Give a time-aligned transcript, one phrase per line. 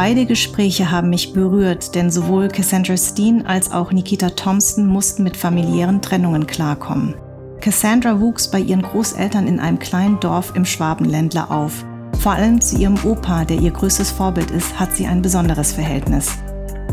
[0.00, 5.36] Beide Gespräche haben mich berührt, denn sowohl Cassandra Steen als auch Nikita Thompson mussten mit
[5.36, 7.16] familiären Trennungen klarkommen.
[7.60, 11.84] Cassandra wuchs bei ihren Großeltern in einem kleinen Dorf im Schwabenländler auf.
[12.20, 16.30] Vor allem zu ihrem Opa, der ihr größtes Vorbild ist, hat sie ein besonderes Verhältnis.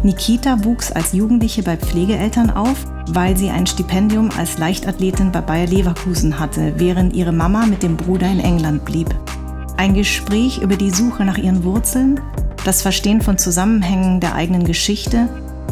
[0.01, 5.67] Nikita wuchs als Jugendliche bei Pflegeeltern auf, weil sie ein Stipendium als Leichtathletin bei Bayer
[5.67, 9.13] Leverkusen hatte, während ihre Mama mit dem Bruder in England blieb.
[9.77, 12.19] Ein Gespräch über die Suche nach ihren Wurzeln,
[12.65, 15.29] das Verstehen von Zusammenhängen der eigenen Geschichte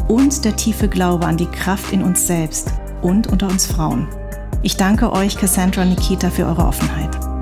[0.08, 4.08] und der tiefe Glaube an die Kraft in uns selbst und unter uns Frauen.
[4.62, 7.33] Ich danke euch, Cassandra Nikita, für eure Offenheit.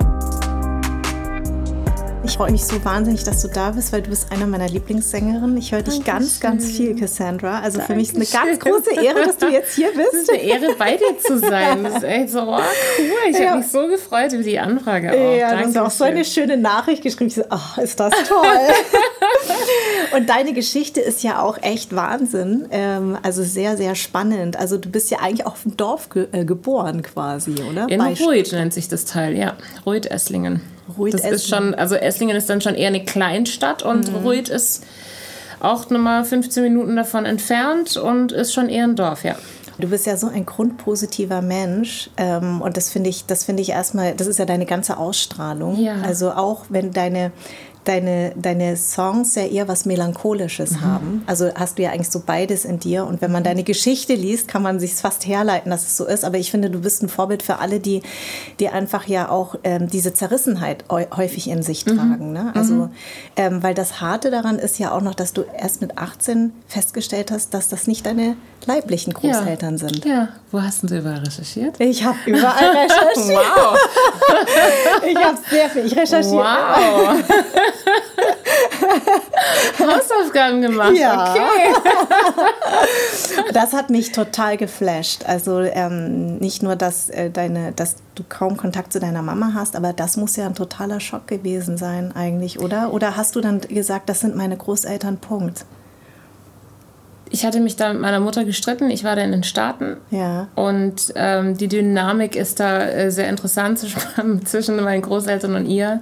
[2.32, 5.54] Ich freue mich so wahnsinnig, dass du da bist, weil du bist einer meiner Lieblingssängerinnen.
[5.58, 7.60] Ich höre dich ganz, ganz viel, Cassandra.
[7.60, 7.86] Also Dankeschön.
[7.86, 10.14] für mich ist eine ganz große Ehre, dass du jetzt hier bist.
[10.14, 11.82] Es ist eine Ehre, bei dir zu sein.
[11.82, 13.06] Das ist echt so, oh, cool.
[13.28, 13.50] Ich ja.
[13.50, 15.36] habe mich so gefreut über die Anfrage auch.
[15.36, 17.26] Ja, Danke du hast auch so eine schöne Nachricht geschrieben.
[17.26, 18.46] Ich so, oh, ist das toll.
[20.16, 22.66] Und deine Geschichte ist ja auch echt Wahnsinn.
[22.70, 24.56] Ähm, also sehr, sehr spannend.
[24.56, 27.90] Also du bist ja eigentlich auch im Dorf ge äh, geboren quasi, oder?
[27.90, 29.54] In Ruid nennt sich das Teil, ja.
[29.84, 30.62] Ruid-Esslingen.
[30.98, 34.26] Ruid das ist schon, also Esslingen ist dann schon eher eine Kleinstadt und mhm.
[34.26, 34.84] Ruid ist
[35.60, 39.36] auch nochmal 15 Minuten davon entfernt und ist schon eher ein Dorf, ja.
[39.78, 43.70] Du bist ja so ein grundpositiver Mensch ähm, und das finde ich, das finde ich
[43.70, 45.80] erstmal, das ist ja deine ganze Ausstrahlung.
[45.80, 45.96] Ja.
[46.02, 47.32] Also auch wenn deine
[47.84, 50.80] deine, deine Songs ja eher was Melancholisches mhm.
[50.82, 51.22] haben.
[51.26, 53.06] Also hast du ja eigentlich so beides in dir.
[53.06, 56.24] Und wenn man deine Geschichte liest, kann man sich fast herleiten, dass es so ist.
[56.24, 58.02] Aber ich finde, du bist ein Vorbild für alle, die,
[58.60, 61.96] die einfach ja auch ähm, diese Zerrissenheit häufig in sich mhm.
[61.96, 62.32] tragen.
[62.32, 62.52] Ne?
[62.54, 62.90] Also, mhm.
[63.36, 67.30] ähm, weil das Harte daran ist ja auch noch, dass du erst mit 18 festgestellt
[67.30, 69.78] hast, dass das nicht deine leiblichen Großeltern ja.
[69.78, 70.04] sind.
[70.04, 71.78] Ja, wo hast du überall recherchiert?
[71.80, 73.38] Ich habe überall recherchiert.
[73.38, 73.78] wow.
[75.08, 75.86] ich habe sehr viel.
[75.86, 76.44] Ich recherchiere.
[76.44, 77.22] Wow.
[79.78, 80.96] Hausaufgaben gemacht.
[80.96, 81.32] Ja.
[81.32, 81.74] Okay.
[83.52, 85.24] das hat mich total geflasht.
[85.26, 89.76] Also ähm, nicht nur, dass äh, deine, dass du kaum Kontakt zu deiner Mama hast,
[89.76, 92.92] aber das muss ja ein totaler Schock gewesen sein eigentlich, oder?
[92.92, 95.18] Oder hast du dann gesagt, das sind meine Großeltern?
[95.18, 95.64] Punkt
[97.32, 98.90] ich hatte mich da mit meiner Mutter gestritten.
[98.90, 99.96] Ich war da in den Staaten.
[100.10, 100.48] Ja.
[100.54, 103.78] Und ähm, die Dynamik ist da äh, sehr interessant
[104.44, 106.00] zwischen meinen Großeltern und ihr.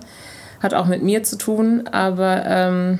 [0.60, 2.98] Hat auch mit mir zu tun, aber ähm,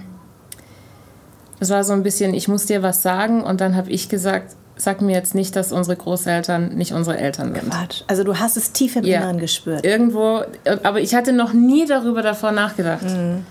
[1.58, 4.56] es war so ein bisschen, ich muss dir was sagen und dann habe ich gesagt,
[4.76, 7.68] sag mir jetzt nicht, dass unsere Großeltern nicht unsere Eltern sind.
[7.68, 8.02] Quatsch.
[8.06, 9.18] Also du hast es tief im ja.
[9.18, 9.84] Inneren gespürt.
[9.84, 10.42] Irgendwo,
[10.82, 13.02] aber ich hatte noch nie darüber davor nachgedacht.
[13.02, 13.44] Mhm.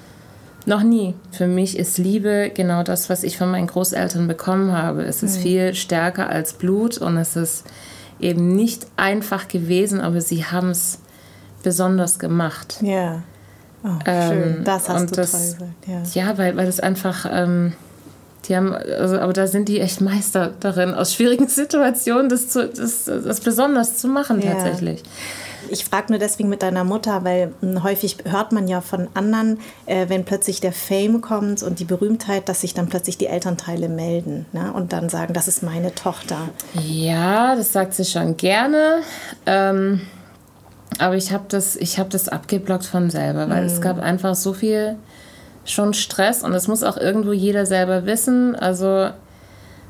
[0.69, 1.15] Noch nie.
[1.31, 5.01] Für mich ist Liebe genau das, was ich von meinen Großeltern bekommen habe.
[5.01, 5.41] Es ist mhm.
[5.41, 7.63] viel stärker als Blut und es ist
[8.19, 10.99] eben nicht einfach gewesen, aber sie haben es
[11.63, 12.77] besonders gemacht.
[12.81, 13.23] Ja.
[13.83, 14.57] Oh, schön.
[14.57, 16.15] Ähm, das hast du das, toll gesagt.
[16.15, 17.25] Ja, ja weil, weil das einfach.
[17.31, 17.73] Ähm,
[18.47, 22.67] die haben, also, aber da sind die echt Meister darin, aus schwierigen Situationen das, zu,
[22.67, 24.53] das, das besonders zu machen ja.
[24.53, 25.03] tatsächlich.
[25.71, 29.59] Ich frage nur deswegen mit deiner Mutter, weil hm, häufig hört man ja von anderen,
[29.85, 33.89] äh, wenn plötzlich der Fame kommt und die Berühmtheit, dass sich dann plötzlich die Elternteile
[33.89, 34.73] melden ne?
[34.73, 36.49] und dann sagen, das ist meine Tochter.
[36.73, 38.99] Ja, das sagt sie schon gerne.
[39.45, 40.01] Ähm,
[40.97, 43.67] aber ich habe das, hab das abgeblockt von selber, weil mhm.
[43.67, 44.97] es gab einfach so viel
[45.65, 48.55] schon Stress und das muss auch irgendwo jeder selber wissen.
[48.55, 49.09] Also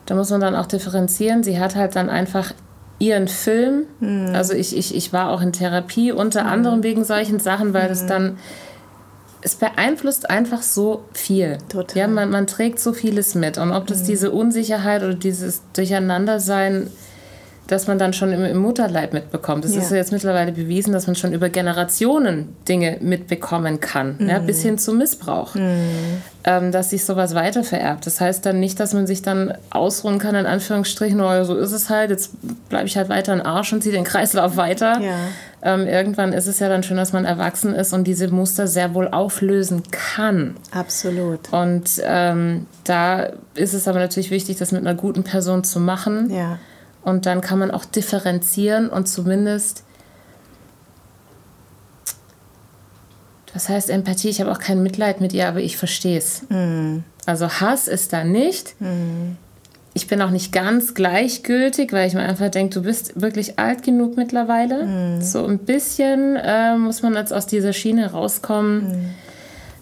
[0.06, 1.44] da muss man dann auch differenzieren.
[1.44, 2.54] Sie hat halt dann einfach
[3.00, 3.86] ihren Film.
[4.00, 4.36] Mhm.
[4.36, 6.50] Also ich, ich, ich war auch in Therapie, unter mhm.
[6.50, 8.08] anderem wegen solchen Sachen, weil es mhm.
[8.08, 8.38] dann,
[9.42, 11.58] es beeinflusst einfach so viel.
[11.70, 11.98] Total.
[11.98, 13.58] Ja, man, man trägt so vieles mit.
[13.58, 14.08] Und ob das mhm.
[14.08, 16.92] diese Unsicherheit oder dieses Durcheinandersein
[17.70, 19.64] dass man dann schon im, im Mutterleib mitbekommt.
[19.64, 19.82] Es ja.
[19.82, 24.30] ist ja jetzt mittlerweile bewiesen, dass man schon über Generationen Dinge mitbekommen kann, mhm.
[24.30, 26.22] ja, bis hin zu Missbrauch, mhm.
[26.46, 28.08] ähm, dass sich sowas weiter vererbt.
[28.08, 31.72] Das heißt dann nicht, dass man sich dann ausruhen kann, in Anführungsstrichen, oh, so ist
[31.72, 32.32] es halt, jetzt
[32.70, 35.00] bleibe ich halt weiter in Arsch und ziehe den Kreislauf weiter.
[35.00, 35.16] Ja.
[35.62, 38.96] Ähm, irgendwann ist es ja dann schön, dass man erwachsen ist und diese Muster sehr
[38.96, 40.56] wohl auflösen kann.
[40.72, 41.52] Absolut.
[41.52, 46.32] Und ähm, da ist es aber natürlich wichtig, das mit einer guten Person zu machen.
[46.32, 46.58] Ja
[47.04, 49.84] und dann kann man auch differenzieren und zumindest,
[53.54, 54.30] was heißt Empathie?
[54.30, 56.44] Ich habe auch kein Mitleid mit ihr, aber ich verstehe es.
[56.50, 57.00] Mm.
[57.26, 58.80] Also Hass ist da nicht.
[58.80, 59.38] Mm.
[59.94, 63.84] Ich bin auch nicht ganz gleichgültig, weil ich mir einfach denke, du bist wirklich alt
[63.84, 64.86] genug mittlerweile.
[64.86, 65.22] Mm.
[65.22, 69.16] So ein bisschen äh, muss man jetzt aus dieser Schiene rauskommen, mm.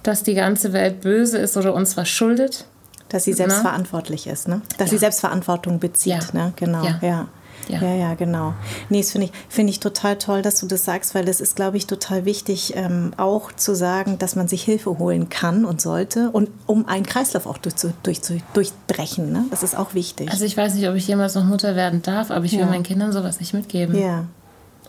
[0.04, 2.66] dass die ganze Welt böse ist oder uns was schuldet.
[3.10, 4.62] Dass sie selbst verantwortlich ist, ne?
[4.78, 4.92] Dass ja.
[4.92, 6.40] sie Selbstverantwortung bezieht, ja.
[6.46, 6.54] ne?
[6.56, 7.00] Genau, ja.
[7.02, 7.28] ja.
[7.70, 7.82] Ja.
[7.82, 8.54] ja, ja, genau.
[8.90, 11.56] Nee, das finde ich, find ich total toll, dass du das sagst, weil es ist,
[11.56, 15.82] glaube ich, total wichtig, ähm, auch zu sagen, dass man sich Hilfe holen kann und
[15.82, 18.22] sollte und um einen Kreislauf auch durch, durch,
[18.54, 19.32] durchbrechen.
[19.32, 19.46] Ne?
[19.50, 20.32] Das ist auch wichtig.
[20.32, 22.84] Also ich weiß nicht, ob ich jemals noch Mutter werden darf, aber ich will meinen
[22.84, 24.00] Kindern sowas nicht mitgeben.
[24.00, 24.26] Ja.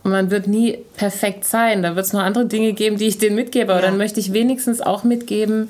[0.05, 1.82] Und man wird nie perfekt sein.
[1.82, 3.73] Da wird es noch andere Dinge geben, die ich denen mitgebe.
[3.73, 3.88] Aber ja.
[3.88, 5.69] dann möchte ich wenigstens auch mitgeben,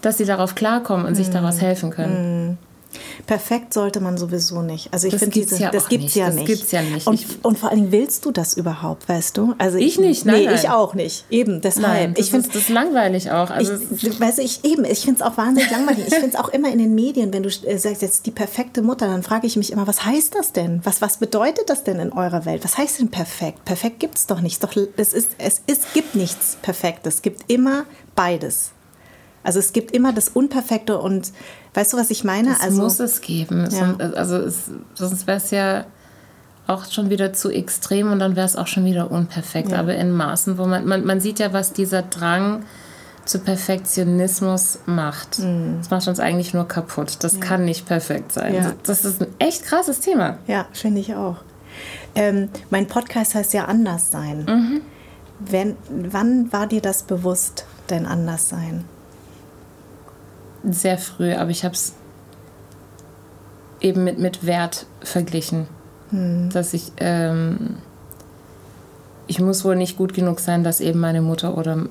[0.00, 2.48] dass sie darauf klarkommen und sich daraus helfen können.
[2.50, 2.58] Mhm.
[3.26, 4.92] Perfekt sollte man sowieso nicht.
[4.92, 6.16] Also ich finde diese, ja das gibt's nicht.
[6.16, 6.30] ja.
[6.30, 7.06] Das ja nicht.
[7.06, 9.54] Und, und, vor allen Dingen willst du das überhaupt, weißt du?
[9.58, 10.54] Also ich, ich nicht, nein, nee, nein.
[10.54, 11.24] ich auch nicht.
[11.30, 11.86] Eben deshalb.
[11.86, 13.50] Nein, das ich finde das langweilig auch.
[13.50, 16.06] Also ich, du, ich eben, ich finde es auch wahnsinnig langweilig.
[16.06, 18.80] Ich finde es auch immer in den Medien, wenn du äh, sagst jetzt die perfekte
[18.80, 20.80] Mutter, dann frage ich mich immer, was heißt das denn?
[20.84, 22.64] Was was bedeutet das denn in eurer Welt?
[22.64, 23.64] Was heißt denn perfekt?
[23.66, 24.64] Perfekt gibt es doch nicht.
[24.64, 27.16] Doch es ist es ist gibt nichts Perfektes.
[27.16, 27.84] Es gibt immer
[28.14, 28.72] beides.
[29.48, 31.32] Also es gibt immer das Unperfekte und
[31.72, 32.50] weißt du, was ich meine?
[32.50, 33.66] Das also, muss es geben.
[33.70, 33.96] Ja.
[34.14, 35.86] Also es, sonst wäre es ja
[36.66, 39.70] auch schon wieder zu extrem und dann wäre es auch schon wieder unperfekt.
[39.70, 39.78] Ja.
[39.78, 42.66] Aber in Maßen, wo man, man, man sieht ja, was dieser Drang
[43.24, 45.38] zu Perfektionismus macht.
[45.38, 45.78] Mhm.
[45.78, 47.16] Das macht uns eigentlich nur kaputt.
[47.20, 47.40] Das ja.
[47.40, 48.54] kann nicht perfekt sein.
[48.54, 48.74] Ja.
[48.82, 50.36] Das ist ein echt krasses Thema.
[50.46, 51.36] Ja, finde ich auch.
[52.14, 54.44] Ähm, mein Podcast heißt ja Anderssein.
[54.44, 54.80] Mhm.
[55.40, 58.84] Wenn, wann war dir das bewusst, dein Anderssein?
[60.64, 61.94] Sehr früh, aber ich habe es
[63.80, 65.66] eben mit, mit Wert verglichen.
[66.10, 66.50] Hm.
[66.50, 67.76] Dass ich, ähm,
[69.26, 71.86] ich muss wohl nicht gut genug sein, dass eben meine Mutter oder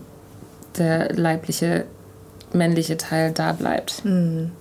[0.77, 1.85] der leibliche,
[2.53, 4.03] männliche Teil da bleibt.
[4.03, 4.51] Hm.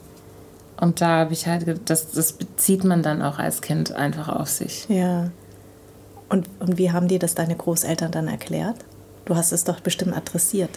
[0.79, 4.49] Und da habe ich halt, das, das bezieht man dann auch als Kind einfach auf
[4.49, 4.87] sich.
[4.88, 5.31] Ja.
[6.29, 8.76] Und, und wie haben dir das deine Großeltern dann erklärt?
[9.25, 10.70] Du hast es doch bestimmt adressiert.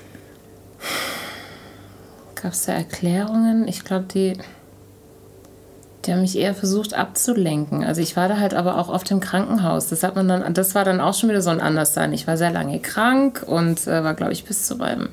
[2.42, 3.68] Gab es da Erklärungen?
[3.68, 4.34] Ich glaube, die,
[6.06, 7.84] die haben mich eher versucht abzulenken.
[7.84, 9.90] Also ich war da halt aber auch oft im Krankenhaus.
[9.90, 12.14] Das hat man dann, das war dann auch schon wieder so ein Anderssein.
[12.14, 15.10] Ich war sehr lange krank und äh, war, glaube ich, bis zu meinem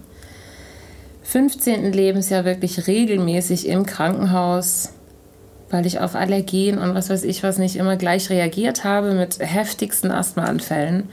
[1.24, 1.92] 15.
[1.92, 4.92] Lebensjahr wirklich regelmäßig im Krankenhaus,
[5.70, 9.40] weil ich auf Allergien und was weiß ich was nicht immer gleich reagiert habe mit
[9.40, 11.08] heftigsten Asthmaanfällen.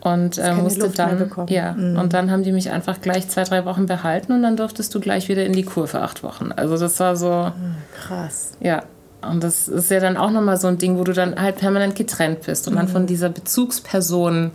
[0.00, 1.98] Und äh, musste dann, ja, mhm.
[1.98, 5.00] und dann haben die mich einfach gleich zwei, drei Wochen behalten und dann durftest du
[5.00, 6.52] gleich wieder in die Kur für acht Wochen.
[6.52, 7.52] Also das war so.
[7.56, 8.52] Mhm, krass.
[8.60, 8.84] Ja.
[9.20, 11.96] Und das ist ja dann auch nochmal so ein Ding, wo du dann halt permanent
[11.96, 12.78] getrennt bist und mhm.
[12.78, 14.52] dann von dieser Bezugsperson.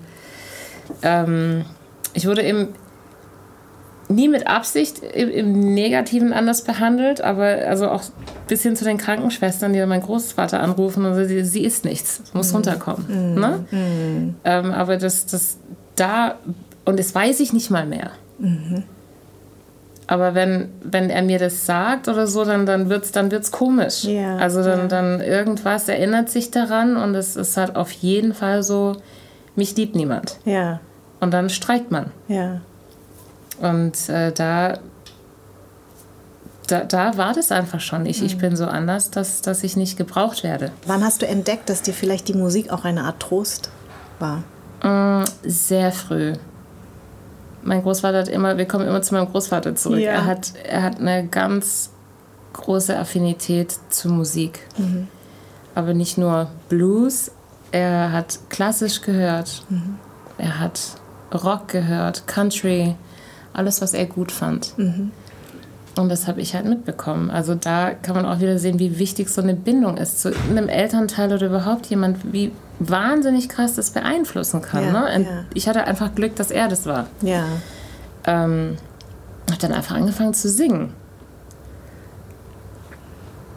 [1.01, 1.65] Ähm,
[2.13, 2.69] ich wurde eben
[4.13, 8.03] nie mit Absicht im, im, Negativen anders behandelt, aber also auch
[8.47, 12.23] bis hin zu den Krankenschwestern, die dann meinen Großvater anrufen und sie, sie ist nichts,
[12.33, 12.55] muss mm.
[12.55, 13.35] runterkommen.
[13.35, 13.39] Mm.
[13.39, 13.65] Ne?
[13.71, 14.35] Mm.
[14.43, 15.57] Ähm, aber das, das
[15.95, 16.35] da,
[16.85, 18.11] und das weiß ich nicht mal mehr.
[18.41, 18.83] -hmm.
[20.07, 23.51] Aber wenn, wenn er mir das sagt oder so, dann, dann wird es dann wird's
[23.51, 24.03] komisch.
[24.03, 24.87] Yeah, also dann, yeah.
[24.87, 28.97] dann irgendwas erinnert sich daran und es ist halt auf jeden Fall so,
[29.55, 30.37] mich liebt niemand.
[30.45, 30.81] Ja.
[31.19, 32.11] Und dann streikt man.
[32.27, 32.61] Ja.
[33.63, 34.77] Und äh, da,
[36.67, 38.05] da, da war das einfach schon.
[38.05, 38.25] Ich, mhm.
[38.25, 40.71] ich bin so anders, dass, dass ich nicht gebraucht werde.
[40.85, 43.69] Wann hast du entdeckt, dass dir vielleicht die Musik auch eine Art Trost
[44.19, 44.43] war?
[44.83, 46.33] Mm, sehr früh.
[47.61, 49.99] Mein Großvater hat immer, wir kommen immer zu meinem Großvater zurück.
[49.99, 50.11] Ja.
[50.11, 51.89] Er, hat, er hat eine ganz
[52.51, 54.59] große Affinität zu Musik.
[54.77, 55.07] Mhm.
[55.73, 57.31] Aber nicht nur Blues,
[57.71, 59.63] er hat klassisch gehört.
[59.69, 59.99] Mhm.
[60.37, 60.81] Er hat
[61.33, 62.95] Rock gehört, Country
[63.53, 64.77] alles, was er gut fand.
[64.77, 65.11] Mhm.
[65.95, 67.29] Und das habe ich halt mitbekommen.
[67.29, 70.67] Also da kann man auch wieder sehen, wie wichtig so eine Bindung ist zu einem
[70.67, 74.85] Elternteil oder überhaupt jemand, wie wahnsinnig krass das beeinflussen kann.
[74.85, 75.23] Ja, ne?
[75.23, 75.45] ja.
[75.53, 77.07] Ich hatte einfach Glück, dass er das war.
[77.21, 77.45] Ja.
[78.25, 78.77] Ähm,
[79.49, 80.93] habe dann einfach angefangen zu singen.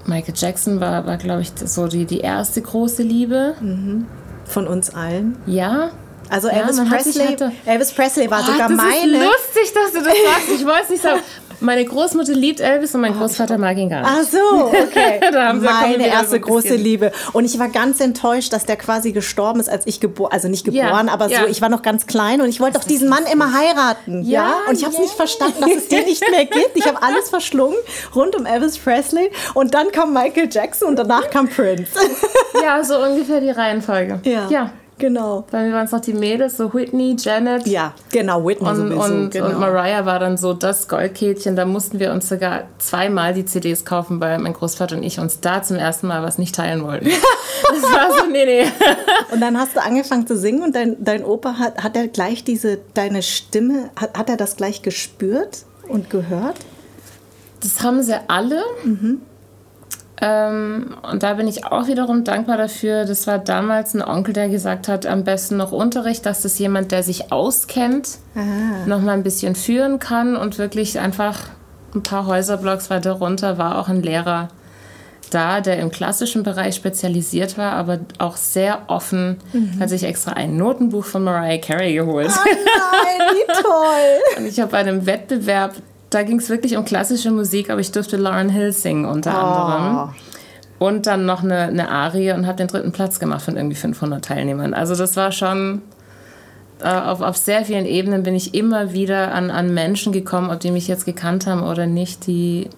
[0.04, 3.54] Michael Jackson war, war glaube ich, so die, die erste große Liebe.
[3.60, 4.06] Mhm.
[4.44, 5.36] Von uns allen.
[5.46, 5.90] Ja,
[6.28, 9.18] also Elvis, ja, Presley, Elvis Presley war oh, sogar das meine.
[9.18, 10.60] Das ist lustig, dass du das sagst.
[10.60, 11.20] Ich wollte es nicht sagen.
[11.60, 14.10] Meine Großmutter liebt Elvis und mein oh, Großvater mag ihn gar nicht.
[14.12, 15.20] Ach so, okay.
[15.32, 17.12] Meine erste große Liebe.
[17.32, 20.64] Und ich war ganz enttäuscht, dass der quasi gestorben ist, als ich geboren, also nicht
[20.64, 21.40] geboren, ja, aber ja.
[21.40, 24.22] so, ich war noch ganz klein und ich wollte doch diesen Mann immer heiraten.
[24.22, 24.42] Ja.
[24.42, 24.54] ja?
[24.68, 26.72] Und ich habe es nicht verstanden, dass es den nicht mehr gibt.
[26.74, 27.76] Ich habe alles verschlungen
[28.14, 29.30] rund um Elvis Presley.
[29.54, 31.92] Und dann kam Michael Jackson und danach kam Prince.
[32.62, 34.20] Ja, so ungefähr die Reihenfolge.
[34.24, 34.48] Ja.
[34.48, 34.70] ja.
[34.98, 35.44] Genau.
[35.52, 37.66] Mir waren es noch die Mädels, so Whitney, Janet.
[37.66, 39.02] Ja, genau, Whitney und, sowieso.
[39.02, 39.46] Und, genau.
[39.48, 41.54] und Mariah war dann so das Goldkehlchen.
[41.54, 45.40] Da mussten wir uns sogar zweimal die CDs kaufen, weil mein Großvater und ich uns
[45.40, 47.10] da zum ersten Mal was nicht teilen wollten.
[47.62, 48.64] das war so, nee, nee.
[49.32, 52.42] und dann hast du angefangen zu singen und dein, dein Opa, hat, hat er gleich
[52.44, 56.56] diese, deine Stimme, hat, hat er das gleich gespürt und gehört?
[57.60, 58.62] Das haben sie alle.
[58.84, 59.20] Mhm.
[60.20, 63.04] Ähm, und da bin ich auch wiederum dankbar dafür.
[63.04, 66.90] Das war damals ein Onkel, der gesagt hat, am besten noch Unterricht, dass das jemand,
[66.90, 68.86] der sich auskennt, Aha.
[68.86, 71.40] noch mal ein bisschen führen kann und wirklich einfach
[71.94, 74.48] ein paar Häuserblocks weiter runter war auch ein Lehrer
[75.30, 79.80] da, der im klassischen Bereich spezialisiert war, aber auch sehr offen, mhm.
[79.80, 82.30] hat sich extra ein Notenbuch von Mariah Carey geholt.
[82.30, 84.20] Oh nein, wie toll!
[84.38, 85.74] und ich habe bei einem Wettbewerb
[86.16, 89.46] da ging es wirklich um klassische Musik, aber ich durfte Lauren Hill singen unter oh.
[89.46, 90.14] anderem.
[90.78, 94.24] Und dann noch eine, eine Arie und habe den dritten Platz gemacht von irgendwie 500
[94.24, 94.72] Teilnehmern.
[94.72, 95.82] Also das war schon,
[96.80, 100.60] äh, auf, auf sehr vielen Ebenen bin ich immer wieder an, an Menschen gekommen, ob
[100.60, 102.70] die mich jetzt gekannt haben oder nicht, die,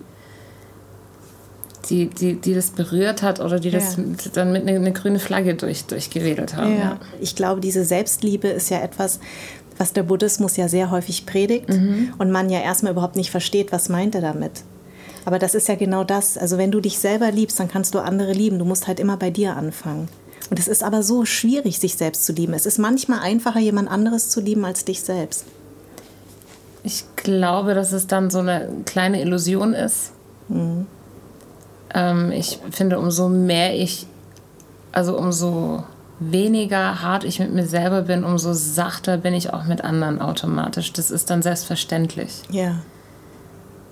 [1.88, 4.02] die, die, die das berührt hat oder die das ja.
[4.34, 6.72] dann mit einer eine grüne Flagge durch, durchgewedelt haben.
[6.72, 6.78] Ja.
[6.78, 6.98] ja.
[7.20, 9.20] Ich glaube, diese Selbstliebe ist ja etwas,
[9.78, 12.12] was der Buddhismus ja sehr häufig predigt mhm.
[12.18, 14.64] und man ja erstmal überhaupt nicht versteht, was meint er damit.
[15.24, 16.38] Aber das ist ja genau das.
[16.38, 18.58] Also wenn du dich selber liebst, dann kannst du andere lieben.
[18.58, 20.08] Du musst halt immer bei dir anfangen.
[20.50, 22.54] Und es ist aber so schwierig, sich selbst zu lieben.
[22.54, 25.44] Es ist manchmal einfacher, jemand anderes zu lieben als dich selbst.
[26.82, 30.12] Ich glaube, dass es dann so eine kleine Illusion ist.
[30.48, 30.86] Mhm.
[31.94, 34.06] Ähm, ich finde, umso mehr ich,
[34.92, 35.84] also umso
[36.20, 40.92] weniger hart ich mit mir selber bin, umso sachter bin ich auch mit anderen automatisch.
[40.92, 42.42] Das ist dann selbstverständlich.
[42.50, 42.76] Ja.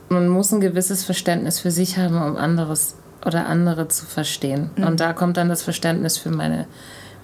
[0.09, 4.71] Man muss ein gewisses Verständnis für sich haben, um anderes oder andere zu verstehen.
[4.77, 4.85] Mhm.
[4.85, 6.67] Und da kommt dann das Verständnis für meine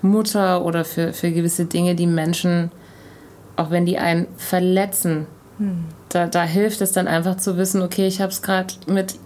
[0.03, 2.71] Mutter oder für, für gewisse Dinge, die Menschen,
[3.57, 5.27] auch wenn die einen verletzen,
[5.59, 5.85] mhm.
[6.09, 9.17] da, da hilft es dann einfach zu wissen, okay, ich habe es gerade mit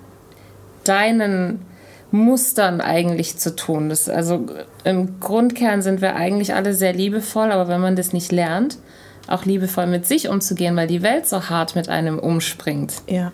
[0.85, 1.61] deinen
[2.17, 3.89] Mustern eigentlich zu tun.
[3.89, 4.47] Das, also
[4.85, 8.79] im Grundkern sind wir eigentlich alle sehr liebevoll, aber wenn man das nicht lernt,
[9.29, 13.33] auch liebevoll mit sich umzugehen, weil die Welt so hart mit einem umspringt, ja.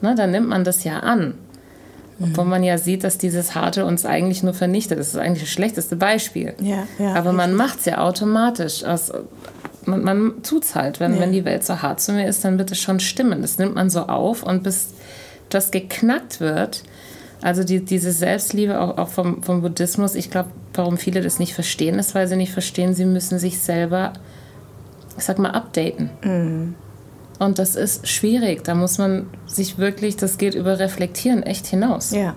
[0.00, 1.34] ne, dann nimmt man das ja an.
[2.18, 2.30] Mhm.
[2.30, 4.98] Obwohl man ja sieht, dass dieses Harte uns eigentlich nur vernichtet.
[4.98, 6.54] Das ist eigentlich das schlechteste Beispiel.
[6.60, 8.84] Ja, ja, aber man macht es ja automatisch.
[8.84, 9.12] Aus,
[9.84, 11.00] man, man tut es halt.
[11.00, 11.20] Wenn, ja.
[11.20, 13.42] wenn die Welt so hart zu mir ist, dann wird es schon stimmen.
[13.42, 14.88] Das nimmt man so auf und bis
[15.48, 16.82] das geknackt wird,
[17.40, 21.54] also die, diese Selbstliebe auch, auch vom, vom Buddhismus, ich glaube, warum viele das nicht
[21.54, 24.12] verstehen, ist, weil sie nicht verstehen, sie müssen sich selber,
[25.16, 26.10] ich sag mal, updaten.
[26.24, 26.74] Mhm.
[27.38, 28.64] Und das ist schwierig.
[28.64, 32.10] Da muss man sich wirklich, das geht über Reflektieren echt hinaus.
[32.10, 32.34] Ja.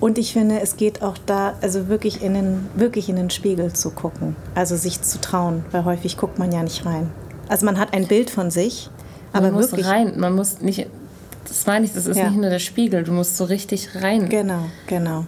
[0.00, 3.72] Und ich finde, es geht auch da, also wirklich in den, wirklich in den Spiegel
[3.72, 4.36] zu gucken.
[4.54, 7.10] Also sich zu trauen, weil häufig guckt man ja nicht rein.
[7.48, 8.88] Also man hat ein Bild von sich,
[9.32, 10.14] aber man muss wirklich rein.
[10.18, 10.86] Man muss nicht
[11.48, 12.28] das meine ich, das ist ja.
[12.28, 14.28] nicht nur der Spiegel, du musst so richtig rein.
[14.28, 15.26] Genau, genau.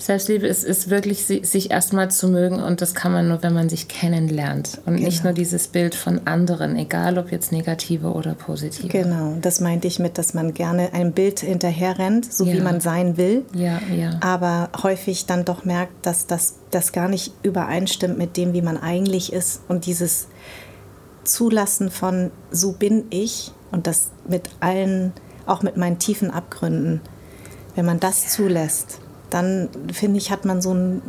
[0.00, 3.68] Selbstliebe ist, ist wirklich, sich erstmal zu mögen und das kann man nur, wenn man
[3.68, 5.06] sich kennenlernt und genau.
[5.06, 8.88] nicht nur dieses Bild von anderen, egal ob jetzt negative oder positive.
[8.88, 12.54] Genau, das meinte ich mit, dass man gerne ein Bild hinterher rennt, so ja.
[12.54, 14.18] wie man sein will, ja, ja.
[14.20, 18.76] aber häufig dann doch merkt, dass das, das gar nicht übereinstimmt mit dem, wie man
[18.76, 20.28] eigentlich ist und dieses
[21.24, 25.12] Zulassen von so bin ich und das mit allen,
[25.46, 27.00] auch mit meinen tiefen Abgründen.
[27.74, 28.98] Wenn man das zulässt,
[29.30, 31.02] dann finde ich, hat man so ein,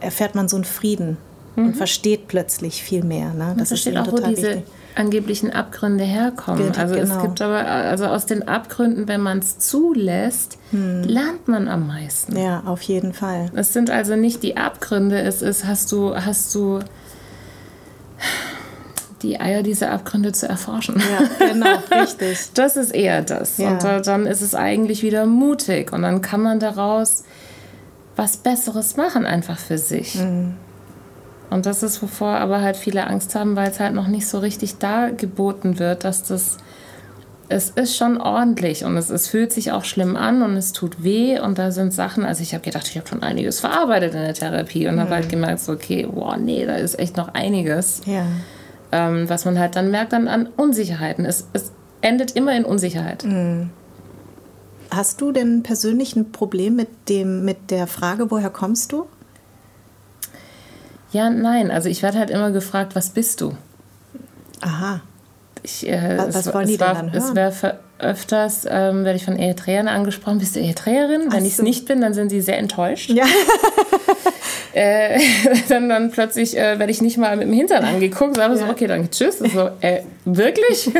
[0.00, 1.16] erfährt man so einen Frieden
[1.56, 1.66] mhm.
[1.66, 3.34] und versteht plötzlich viel mehr.
[3.34, 3.54] Ne?
[3.58, 4.64] Das ist auch, wo diese wichtig.
[4.94, 6.72] angeblichen Abgründe herkommen.
[6.76, 7.16] also genau.
[7.16, 11.02] es gibt aber, also aus den Abgründen, wenn man es zulässt, hm.
[11.02, 12.38] lernt man am meisten.
[12.38, 13.50] Ja, auf jeden Fall.
[13.54, 16.80] Es sind also nicht die Abgründe, es ist, hast du, hast du
[19.22, 20.96] die Eier diese Abgründe zu erforschen.
[20.98, 22.38] Ja, genau, richtig.
[22.54, 23.58] Das ist eher das.
[23.58, 23.70] Ja.
[23.70, 27.24] Und dann ist es eigentlich wieder mutig und dann kann man daraus
[28.14, 30.16] was Besseres machen, einfach für sich.
[30.16, 30.54] Mhm.
[31.48, 34.38] Und das ist, wovor aber halt viele Angst haben, weil es halt noch nicht so
[34.38, 36.58] richtig dargeboten wird, dass das.
[37.48, 41.04] Es ist schon ordentlich und es, es fühlt sich auch schlimm an und es tut
[41.04, 44.22] weh und da sind Sachen, also ich habe gedacht, ich habe schon einiges verarbeitet in
[44.22, 45.00] der Therapie und mhm.
[45.02, 48.00] habe halt gemerkt, so, okay, wow, nee, da ist echt noch einiges.
[48.04, 48.26] Ja
[48.92, 51.24] ähm, was man halt dann merkt dann an Unsicherheiten.
[51.24, 53.24] Es, es endet immer in Unsicherheit.
[53.24, 53.70] Mhm.
[54.90, 59.06] Hast du denn persönlich ein Problem mit, dem, mit der Frage, woher kommst du?
[61.10, 61.70] Ja, nein.
[61.70, 63.56] Also ich werde halt immer gefragt, was bist du?
[64.60, 65.00] Aha.
[65.62, 67.22] Ich, äh, was, was wollen die denn dann hören?
[67.22, 71.32] Es wäre öfters, ähm, werde ich von Eritreern angesprochen, bist du Eritreerin?
[71.32, 71.46] Wenn so.
[71.46, 73.10] ich es nicht bin, dann sind sie sehr enttäuscht.
[73.10, 73.24] Ja.
[74.74, 75.18] äh,
[75.68, 78.66] dann, dann plötzlich äh, werde ich nicht mal mit dem Hintern angeguckt, sage ja.
[78.66, 79.38] so, okay, danke, tschüss.
[79.38, 80.90] So, äh, wirklich?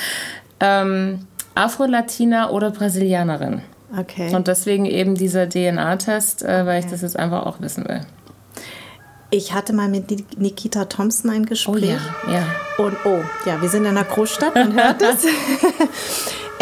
[0.60, 3.62] ähm, Afro-Latina oder Brasilianerin.
[3.98, 4.34] Okay.
[4.34, 8.00] Und deswegen eben dieser DNA-Test, äh, weil ich das jetzt einfach auch wissen will.
[9.30, 11.74] Ich hatte mal mit Nikita Thompson ein Gespräch.
[11.74, 12.44] Oh ja, ja.
[12.76, 15.26] Und oh, ja, wir sind in einer Großstadt, man hört es.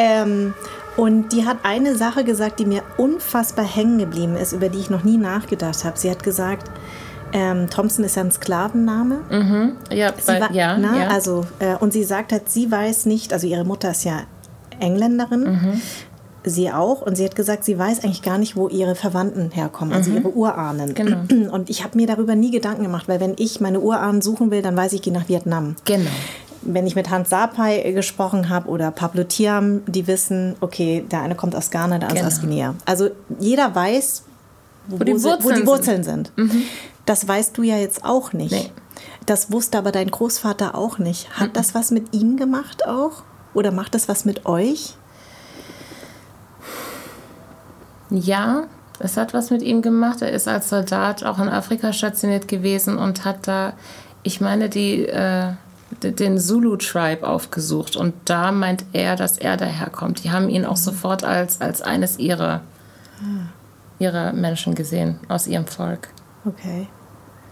[0.01, 0.55] Ähm,
[0.97, 4.91] Und die hat eine Sache gesagt, die mir unfassbar hängen geblieben ist, über die ich
[4.91, 5.99] noch nie nachgedacht habe.
[5.99, 6.71] Sie hat gesagt,
[7.33, 9.19] ähm, Thompson ist ja ein Sklavenname.
[9.31, 9.73] Mhm.
[9.93, 11.09] Ja, Sie war, ja, na, ja.
[11.09, 14.23] Also, äh, und sie sagt halt, sie weiß nicht, also ihre Mutter ist ja
[14.81, 15.81] Engländerin, Mhm.
[16.45, 19.95] sie auch, und sie hat gesagt, sie weiß eigentlich gar nicht, wo ihre Verwandten herkommen,
[19.95, 20.89] also ihre Urahnen.
[20.91, 20.95] Mhm.
[20.95, 21.55] Genau.
[21.55, 24.61] Und ich habe mir darüber nie Gedanken gemacht, weil wenn ich meine Urahnen suchen will,
[24.63, 25.77] dann weiß ich, ich gehe nach Vietnam.
[25.85, 26.11] genau.
[26.63, 31.35] Wenn ich mit Hans Sapai gesprochen habe oder Pablo Thiam, die wissen, okay, der eine
[31.35, 32.35] kommt aus Ghana, der andere Genau.
[32.35, 32.75] aus Guinea.
[32.85, 34.25] Also jeder weiß,
[34.89, 36.33] wo, die sie- wo Wurzeln die Wurzeln sind.
[37.07, 38.53] Das weißt du ja jetzt auch nicht.
[38.53, 38.71] Nee.
[39.25, 41.31] Das wusste aber dein Großvater auch nicht.
[41.39, 43.23] Hat das was mit ihm gemacht auch?
[43.55, 44.95] Oder macht das was mit euch?
[48.11, 48.65] Ja,
[48.99, 50.21] es hat was mit ihm gemacht.
[50.23, 53.73] Er ist als Soldat auch in Afrika stationiert gewesen und hat da,
[54.23, 55.53] ich meine, die, äh,
[56.03, 57.97] den Zulu-Tribe aufgesucht.
[57.97, 60.25] Und da meint er, dass er daherkommt.
[60.25, 62.61] Die haben ihn auch sofort als, als eines ihrer,
[63.99, 66.09] ihrer Menschen gesehen, aus ihrem Volk.
[66.45, 66.87] Okay.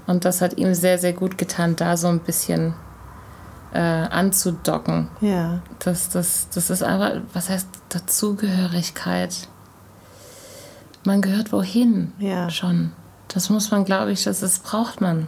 [0.07, 2.73] Und das hat ihm sehr, sehr gut getan, da so ein bisschen
[3.75, 5.09] äh, anzudocken.
[5.21, 5.61] Ja.
[5.81, 9.49] Das, das, das ist einfach, was heißt Dazugehörigkeit?
[11.05, 12.49] Man gehört wohin Ja.
[12.51, 12.93] schon.
[13.29, 15.27] Das muss man, glaube ich, das, das braucht man,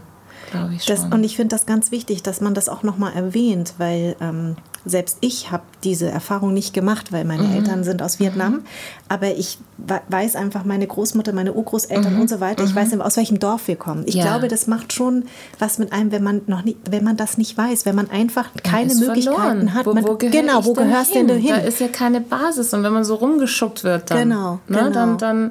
[0.50, 1.12] glaube ich Das, schon.
[1.12, 5.18] und ich finde das ganz wichtig, dass man das auch nochmal erwähnt, weil ähm, selbst
[5.20, 7.52] ich habe diese Erfahrung nicht gemacht, weil meine Mhm.
[7.54, 8.62] Eltern sind aus Vietnam.
[9.08, 13.16] Aber ich we- weiß einfach, meine Großmutter, meine Urgroßeltern und so weiter, ich weiß, aus
[13.18, 14.04] welchem Dorf wir kommen.
[14.06, 14.20] Ich Mhm.
[14.20, 14.26] Ja.
[14.28, 15.24] glaube, das macht schon
[15.58, 18.48] was mit einem, wenn man noch nicht, wenn man das nicht weiß, wenn man einfach
[18.62, 19.74] keine Möglichkeiten verloren.
[19.74, 19.84] hat.
[19.86, 21.26] Wo, man, wo genau, wo gehörst hin?
[21.28, 21.54] denn du hin?
[21.56, 22.72] Da ist ja keine Basis.
[22.72, 24.90] Und wenn man so rumgeschuckt wird, dann, Genau, ne, genau.
[24.90, 25.50] dann, dann,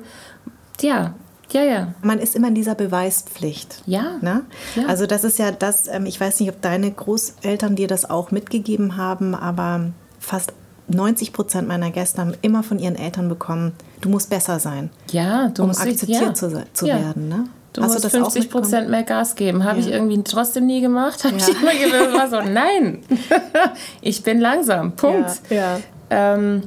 [0.82, 1.14] ja,
[1.54, 1.94] ja, ja.
[2.02, 3.82] Man ist immer in dieser Beweispflicht.
[3.86, 4.18] Ja.
[4.22, 4.44] Ne?
[4.76, 4.86] Ja.
[4.88, 8.32] Also das ist ja das, ähm, ich weiß nicht, ob deine Großeltern dir das auch
[8.32, 10.54] mitgegeben haben, aber fast
[10.88, 15.50] 90 Prozent meiner Gäste haben immer von ihren Eltern bekommen, du musst besser sein, Ja,
[15.50, 16.34] du um musst akzeptiert ja.
[16.34, 17.00] zu, zu ja.
[17.00, 17.28] werden.
[17.30, 17.46] Ne?
[17.74, 18.64] Du Hast musst auch 50 mitbekommen?
[18.64, 19.64] Prozent mehr Gas geben.
[19.64, 19.92] Habe ich Ja.
[19.94, 21.24] irgendwie trotzdem nie gemacht.
[21.24, 23.04] Habe ich immer gewusst, war so, nein,
[24.02, 24.94] ich bin langsam.
[24.94, 25.30] Punkt.
[25.52, 25.80] Ja, ja.
[26.10, 26.64] Ähm,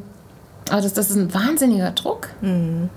[0.71, 2.89] aber das, das ist ein wahnsinniger Druck, Mhm.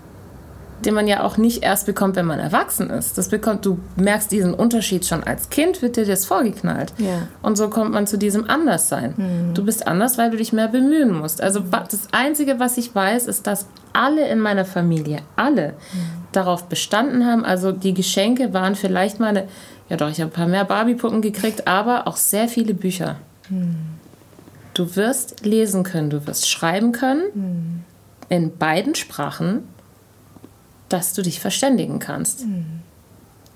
[0.85, 3.17] Den man ja auch nicht erst bekommt, wenn man erwachsen ist.
[3.17, 6.93] Das bekommt, du merkst diesen Unterschied schon als Kind, wird dir das vorgeknallt.
[6.97, 7.17] Ja.
[7.17, 7.27] Mhm.
[7.41, 9.51] Und so kommt man zu diesem Anderssein.
[9.53, 11.41] Du bist anders, weil du dich mehr bemühen musst.
[11.41, 15.75] Also wa- das Einzige, was ich weiß, ist, dass alle in meiner Familie, alle, Mhm.
[16.31, 17.43] darauf bestanden haben.
[17.45, 19.47] Also die Geschenke waren vielleicht mal eine,
[19.89, 23.15] ja doch, ich habe ein paar mehr Barbie-Puppen gekriegt, aber auch sehr viele Bücher.
[24.73, 27.85] Du wirst lesen können, du wirst schreiben können,
[28.27, 29.63] in beiden Sprachen,
[30.89, 32.45] dass du dich verständigen kannst.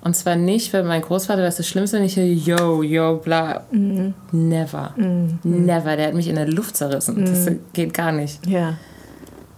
[0.01, 3.17] Und zwar nicht, weil mein Großvater, das ist das Schlimmste, wenn ich höre, yo, yo,
[3.17, 3.65] bla.
[3.71, 4.93] Never.
[5.43, 5.95] Never.
[5.97, 7.25] Der hat mich in der Luft zerrissen.
[7.25, 8.45] Das geht gar nicht.
[8.47, 8.77] Ja.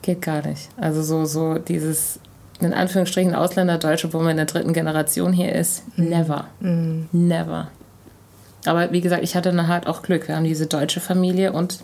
[0.02, 0.70] Geht gar nicht.
[0.78, 2.20] Also so, so dieses,
[2.60, 5.84] in Anführungsstrichen, Ausländerdeutsche, wo man in der dritten Generation hier ist.
[5.96, 6.46] Never.
[7.12, 7.68] Never.
[8.66, 10.28] Aber wie gesagt, ich hatte dann halt auch Glück.
[10.28, 11.80] Wir haben diese deutsche Familie und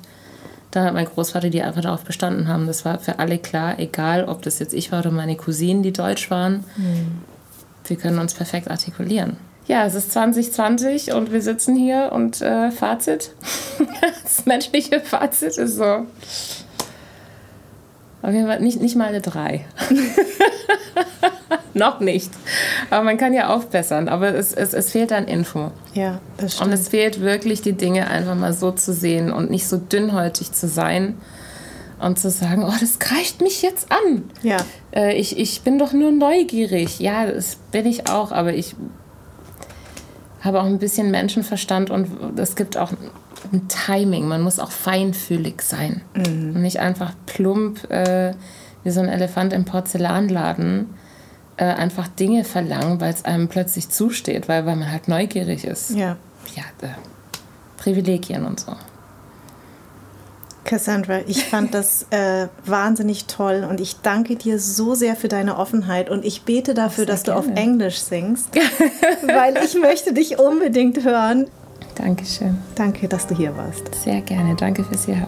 [0.77, 2.67] da hat mein Großvater, die einfach darauf bestanden haben.
[2.67, 5.91] Das war für alle klar, egal ob das jetzt ich war oder meine Cousinen, die
[5.91, 6.63] deutsch waren.
[7.85, 9.37] Wir können uns perfekt artikulieren.
[9.67, 13.31] Ja, es ist 2020 und wir sitzen hier und äh, Fazit,
[14.23, 16.05] das menschliche Fazit ist so,
[18.21, 19.65] auf jeden Fall nicht, nicht mal eine 3.
[21.77, 22.31] Noch nicht.
[22.89, 24.09] Aber man kann ja aufbessern.
[24.09, 25.71] Aber es, es, es fehlt an Info.
[25.93, 26.73] Ja, das Und stimmt.
[26.73, 30.67] es fehlt wirklich, die Dinge einfach mal so zu sehen und nicht so dünnhäutig zu
[30.67, 31.15] sein
[31.99, 34.23] und zu sagen, oh, das greift mich jetzt an.
[34.43, 34.57] Ja.
[34.95, 36.99] Äh, ich, ich bin doch nur neugierig.
[36.99, 38.75] Ja, das bin ich auch, aber ich
[40.41, 42.91] habe auch ein bisschen Menschenverstand und es gibt auch
[43.51, 44.27] ein Timing.
[44.27, 46.01] Man muss auch feinfühlig sein.
[46.15, 48.33] Und nicht einfach plump äh,
[48.83, 50.87] wie so ein Elefant im Porzellanladen
[51.57, 55.91] äh, einfach Dinge verlangen, weil es einem plötzlich zusteht, weil, weil man halt neugierig ist.
[55.91, 56.17] ja.
[56.55, 56.91] Ja, äh,
[57.77, 58.73] Privilegien und so.
[60.63, 65.57] Cassandra, ich fand das äh, wahnsinnig toll und ich danke dir so sehr für deine
[65.57, 67.61] Offenheit und ich bete dafür, Sehr dass du auf gerne.
[67.61, 68.49] Englisch singst,
[69.25, 71.47] weil ich möchte dich unbedingt hören.
[71.95, 72.57] Dankeschön.
[72.75, 73.95] Danke, dass du hier warst.
[74.03, 74.55] Sehr gerne.
[74.55, 75.25] Danke fürs hier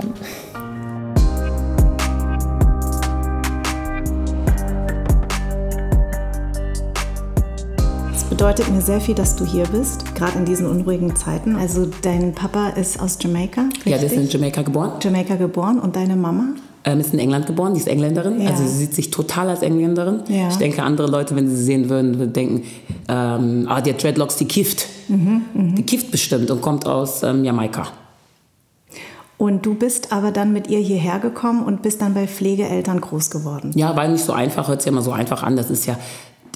[8.39, 11.57] bedeutet mir sehr viel, dass du hier bist, gerade in diesen unruhigen Zeiten.
[11.57, 13.85] Also dein Papa ist aus Jamaika, richtig?
[13.91, 14.93] Ja, der ist in Jamaika geboren.
[15.01, 16.53] Jamaika geboren und deine Mama?
[16.85, 18.39] Ähm, ist in England geboren, die ist Engländerin.
[18.39, 18.51] Ja.
[18.51, 20.21] Also sie sieht sich total als Engländerin.
[20.29, 20.47] Ja.
[20.47, 22.63] Ich denke, andere Leute, wenn sie sie sehen würden, würden denken,
[23.09, 24.87] ähm, ah, die hat Dreadlocks, die kifft.
[25.09, 27.87] Mhm, Die kifft bestimmt und kommt aus ähm, Jamaika.
[29.37, 33.31] Und du bist aber dann mit ihr hierher gekommen und bist dann bei Pflegeeltern groß
[33.31, 33.71] geworden.
[33.75, 35.57] Ja, war nicht so einfach, hört sich ja immer so einfach an.
[35.57, 35.97] Das ist ja,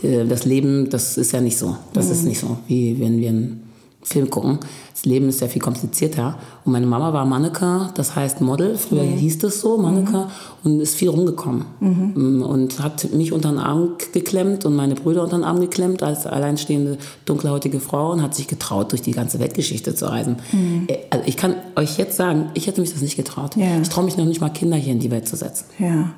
[0.02, 1.78] das Leben, das ist ja nicht so.
[1.94, 3.60] Das ist nicht so, wie wenn wir einen
[4.02, 4.60] Film gucken.
[4.94, 6.38] Das Leben ist ja viel komplizierter.
[6.66, 8.78] Und meine Mama war Manneke, das heißt Model.
[8.78, 10.28] Früher hieß das so, Manneke.
[10.64, 11.64] Und ist viel rumgekommen.
[11.80, 16.04] Mm, Und hat mich unter den Arm geklemmt und meine Brüder unter den Arm geklemmt
[16.04, 20.36] als alleinstehende, dunkelhäutige Frau und hat sich getraut, durch die ganze Weltgeschichte zu reisen.
[20.88, 23.56] Äh, Also ich kann euch jetzt sagen, ich hätte mich das nicht getraut.
[23.56, 23.80] Ja.
[23.82, 25.66] Ich traue mich noch nicht mal, Kinder hier in die Welt zu setzen.
[25.80, 26.12] Ja.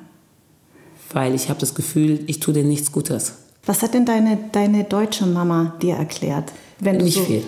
[1.12, 3.34] Weil ich habe das Gefühl, ich tue denen nichts Gutes.
[3.66, 6.52] Was hat denn deine, deine deutsche Mama dir erklärt?
[6.78, 7.42] Wenn Nicht so, viel.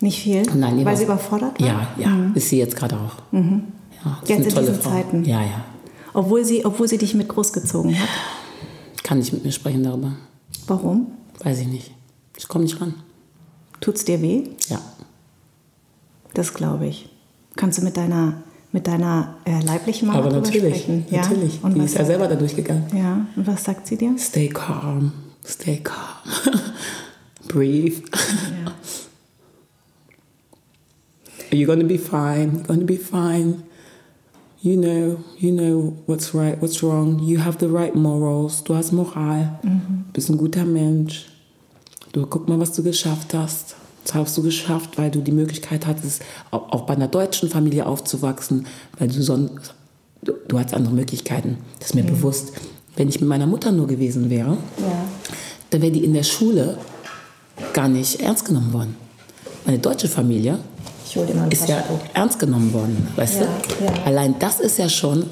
[0.00, 0.42] Nicht viel?
[0.54, 1.66] Nein, die Weil sie überfordert war?
[1.66, 3.16] Ja, ja, ist sie jetzt gerade auch.
[3.32, 3.62] Ja, ist Mhm.
[4.26, 4.90] Jetzt eine in tolle diesen Frau.
[4.90, 5.24] Zeiten.
[5.24, 5.64] Ja, ja.
[6.12, 8.08] Obwohl sie, obwohl sie dich mit großgezogen hat.
[9.04, 10.12] Kann nicht mit mir sprechen darüber.
[10.66, 11.06] Warum?
[11.42, 11.92] Weiß ich nicht.
[12.36, 12.94] Ich komme nicht ran.
[13.80, 14.42] Tut's dir weh?
[14.68, 14.80] Ja.
[16.34, 17.08] Das glaube ich.
[17.56, 21.06] Kannst du mit deiner, mit deiner äh, leiblichen Mama Aber natürlich, sprechen?
[21.10, 21.22] Ja?
[21.22, 21.60] natürlich.
[21.62, 22.84] Und die was, ist ja selber da durchgegangen.
[22.96, 23.26] ja.
[23.36, 24.14] Und was sagt sie dir?
[24.18, 25.12] Stay calm.
[25.44, 25.96] Stay calm.
[27.48, 28.02] Breathe.
[28.64, 28.72] Ja.
[31.50, 32.52] You're gonna be fine.
[32.56, 33.62] You're gonna be fine.
[34.62, 37.18] You know, you know what's right, what's wrong.
[37.18, 38.62] You have the right morals.
[38.62, 39.58] Du hast Moral.
[40.12, 41.26] Bist ein guter Mensch.
[42.12, 43.74] Du guck mal, was du geschafft hast.
[44.04, 48.66] Das hast du geschafft, weil du die Möglichkeit hattest, auch bei einer deutschen Familie aufzuwachsen,
[48.98, 49.74] weil du sonst,
[50.22, 51.58] du, du hattest andere Möglichkeiten.
[51.78, 52.52] Das ist mir bewusst.
[52.96, 55.01] Wenn ich mit meiner Mutter nur gewesen wäre, Ja.
[55.72, 56.76] Dann wäre die in der Schule
[57.72, 58.96] gar nicht ernst genommen worden.
[59.64, 60.58] Meine deutsche Familie
[61.50, 61.82] ist ja
[62.14, 63.46] ernst genommen worden, weißt Ja,
[63.78, 63.84] du?
[63.84, 63.92] ja.
[64.04, 65.30] Allein das ist ja schon,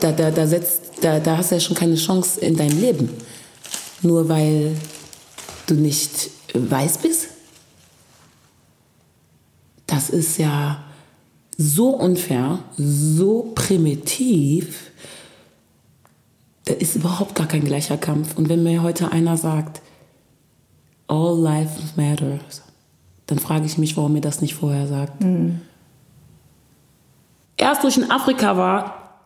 [0.00, 3.10] da, da, da, setzt, da, da hast du ja schon keine Chance in deinem Leben.
[4.02, 4.76] Nur weil
[5.66, 7.28] du nicht weiß bist.
[9.86, 10.84] Das ist ja
[11.58, 14.90] so unfair, so primitiv.
[16.70, 18.38] Da ist überhaupt gar kein gleicher Kampf.
[18.38, 19.82] Und wenn mir heute einer sagt,
[21.08, 22.62] all life matters,
[23.26, 25.14] dann frage ich mich, warum mir das nicht vorher sagt.
[27.56, 29.16] Erst wo ich in Afrika war,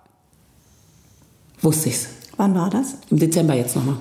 [1.60, 2.08] wusste ich's.
[2.38, 2.94] Wann war das?
[3.10, 3.96] Im Dezember jetzt nochmal.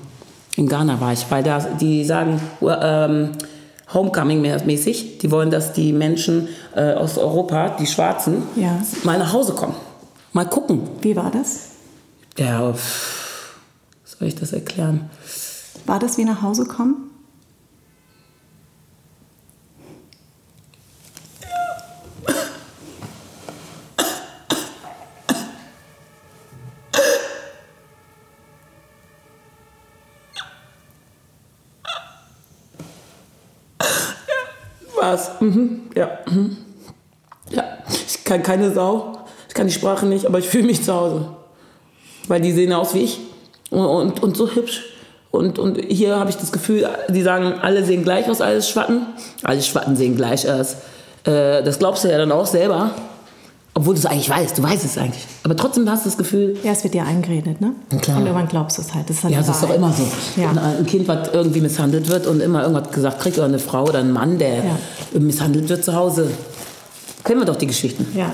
[0.56, 3.32] In Ghana war ich, weil da, die sagen, ähm,
[3.92, 8.80] Homecoming-mäßig, die wollen, dass die Menschen äh, aus Europa, die Schwarzen, Ja.
[9.02, 9.74] mal nach Hause kommen.
[10.32, 10.80] Mal gucken.
[11.02, 11.72] Wie war das?
[12.38, 13.23] Ja, pff,
[14.18, 15.10] soll ich das erklären?
[15.86, 17.10] War das wie nach Hause kommen?
[34.96, 35.40] Was?
[35.40, 35.82] Mhm.
[35.94, 36.18] Ja.
[36.30, 36.56] Mhm.
[37.50, 37.64] Ja.
[38.06, 39.18] Ich kann keine Sau.
[39.48, 41.36] Ich kann die Sprache nicht, aber ich fühle mich zu Hause.
[42.26, 43.20] Weil die sehen aus wie ich.
[43.70, 44.82] Und, und, so hübsch.
[45.30, 49.06] Und, und hier habe ich das Gefühl, die sagen, alle sehen gleich aus, alles Schwatten.
[49.42, 50.74] Alle Schwatten sehen gleich aus.
[51.24, 52.90] Äh, das glaubst du ja dann auch selber.
[53.76, 54.56] Obwohl du es eigentlich weißt.
[54.56, 55.24] Du weißt es eigentlich.
[55.42, 57.72] Aber trotzdem hast du das Gefühl, Ja, es wird dir eingeredet, ne?
[58.00, 58.18] Klar.
[58.18, 59.10] Und irgendwann glaubst du es halt.
[59.10, 60.04] Das ist halt ja, das ist doch immer so.
[60.40, 60.50] Ja.
[60.50, 63.98] Ein Kind, was irgendwie misshandelt wird und immer irgendwas gesagt kriegt, oder eine Frau oder
[63.98, 64.78] ein Mann, der Ja.
[65.18, 66.30] misshandelt wird zu Hause.
[67.24, 68.06] Kennen wir doch die Geschichten.
[68.16, 68.30] Ja.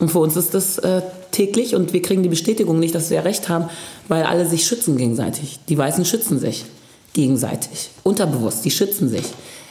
[0.00, 3.24] Und für uns ist das äh, täglich und wir kriegen die Bestätigung nicht, dass wir
[3.24, 3.68] recht haben,
[4.08, 5.58] weil alle sich schützen gegenseitig.
[5.68, 6.64] Die Weißen schützen sich
[7.12, 7.90] gegenseitig.
[8.02, 9.24] Unterbewusst, die schützen sich.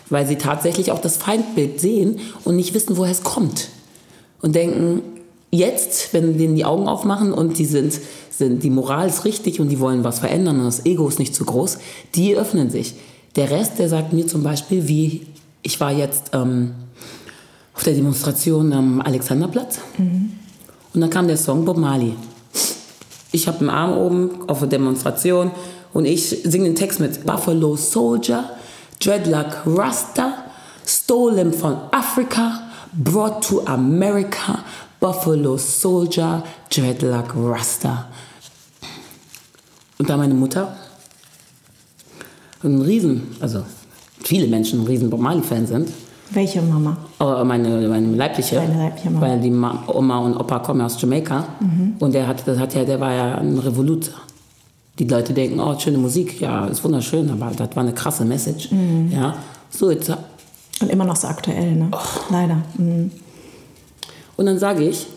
[0.09, 3.69] Weil sie tatsächlich auch das Feindbild sehen und nicht wissen, woher es kommt.
[4.41, 5.01] Und denken,
[5.51, 9.69] jetzt, wenn denen die Augen aufmachen und die sind, sind, die Moral ist richtig und
[9.69, 11.77] die wollen was verändern und das Ego ist nicht zu groß,
[12.15, 12.95] die öffnen sich.
[13.35, 15.27] Der Rest, der sagt mir zum Beispiel, wie
[15.61, 16.71] ich war jetzt ähm,
[17.75, 19.79] auf der Demonstration am Alexanderplatz
[20.93, 22.15] und dann kam der Song Bob Marley.
[23.31, 25.51] Ich habe einen Arm oben auf der Demonstration
[25.93, 28.49] und ich singe den Text mit Buffalo Soldier,
[28.99, 30.45] Dreadlock Rasta,
[30.85, 34.63] stolen from Africa, brought to America,
[34.99, 38.07] Buffalo Soldier, Dreadlock Rasta.
[39.99, 40.75] Und da meine Mutter
[42.63, 43.63] ein Riesen, also
[44.23, 45.89] viele Menschen ein Riesen Bob Marley-Fan sind,
[46.31, 46.95] Welche Mama?
[47.17, 49.27] aber meine, meine leibliche, Deine leibliche Mama.
[49.27, 51.43] weil die Ma Oma und Opa kommen aus Jamaika
[51.99, 54.11] und der hat, das hat ja, der war ja ein Revolut.
[54.99, 58.69] Die Leute denken, oh, schöne Musik, ja, ist wunderschön, aber das war eine krasse Message.
[58.71, 59.11] Mhm.
[59.13, 59.33] Ja,
[59.69, 60.09] so jetzt
[60.81, 61.89] Und immer noch so aktuell, ne?
[62.29, 62.57] Leider.
[62.77, 63.09] Mhm.
[64.35, 65.07] Und dann sage ich,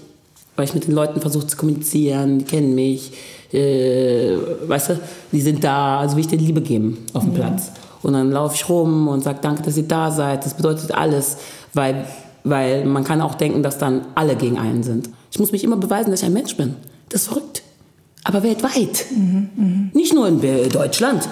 [0.57, 3.13] weil ich mit den Leuten versuche zu kommunizieren, die kennen mich,
[3.53, 5.01] äh, weißt du,
[5.33, 7.73] die sind da, also will ich denen Liebe geben auf dem Platz.
[8.03, 11.37] Und dann laufe ich rum und sage, danke, dass ihr da seid, das bedeutet alles,
[11.73, 12.05] weil
[12.45, 15.09] Weil man kann auch denken, dass dann alle gegen einen sind.
[15.31, 16.75] Ich muss mich immer beweisen, dass ich ein Mensch bin.
[17.09, 17.63] Das ist verrückt.
[18.25, 19.07] Aber weltweit.
[19.93, 21.29] Nicht nur in Deutschland.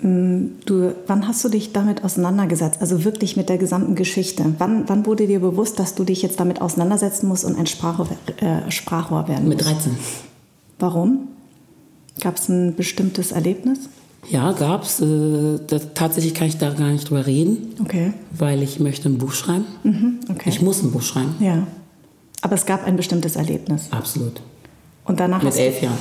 [0.00, 2.80] Du, wann hast du dich damit auseinandergesetzt?
[2.80, 4.54] Also wirklich mit der gesamten Geschichte.
[4.58, 8.06] Wann, wann wurde dir bewusst, dass du dich jetzt damit auseinandersetzen musst und ein Sprachrohr,
[8.36, 9.58] äh, Sprachrohr werden musst?
[9.58, 9.96] Mit 13.
[10.78, 11.26] Warum?
[12.20, 13.80] Gab es ein bestimmtes Erlebnis?
[14.28, 15.00] Ja, gab's.
[15.00, 18.12] Äh, das, tatsächlich kann ich da gar nicht drüber reden, Okay.
[18.36, 19.64] weil ich möchte ein Buch schreiben.
[20.30, 20.48] okay.
[20.50, 21.34] Ich muss ein Buch schreiben.
[21.40, 21.66] Ja.
[22.42, 23.88] Aber es gab ein bestimmtes Erlebnis.
[23.90, 24.40] Absolut.
[25.04, 25.98] Und danach, Mit hast elf du, Jahren.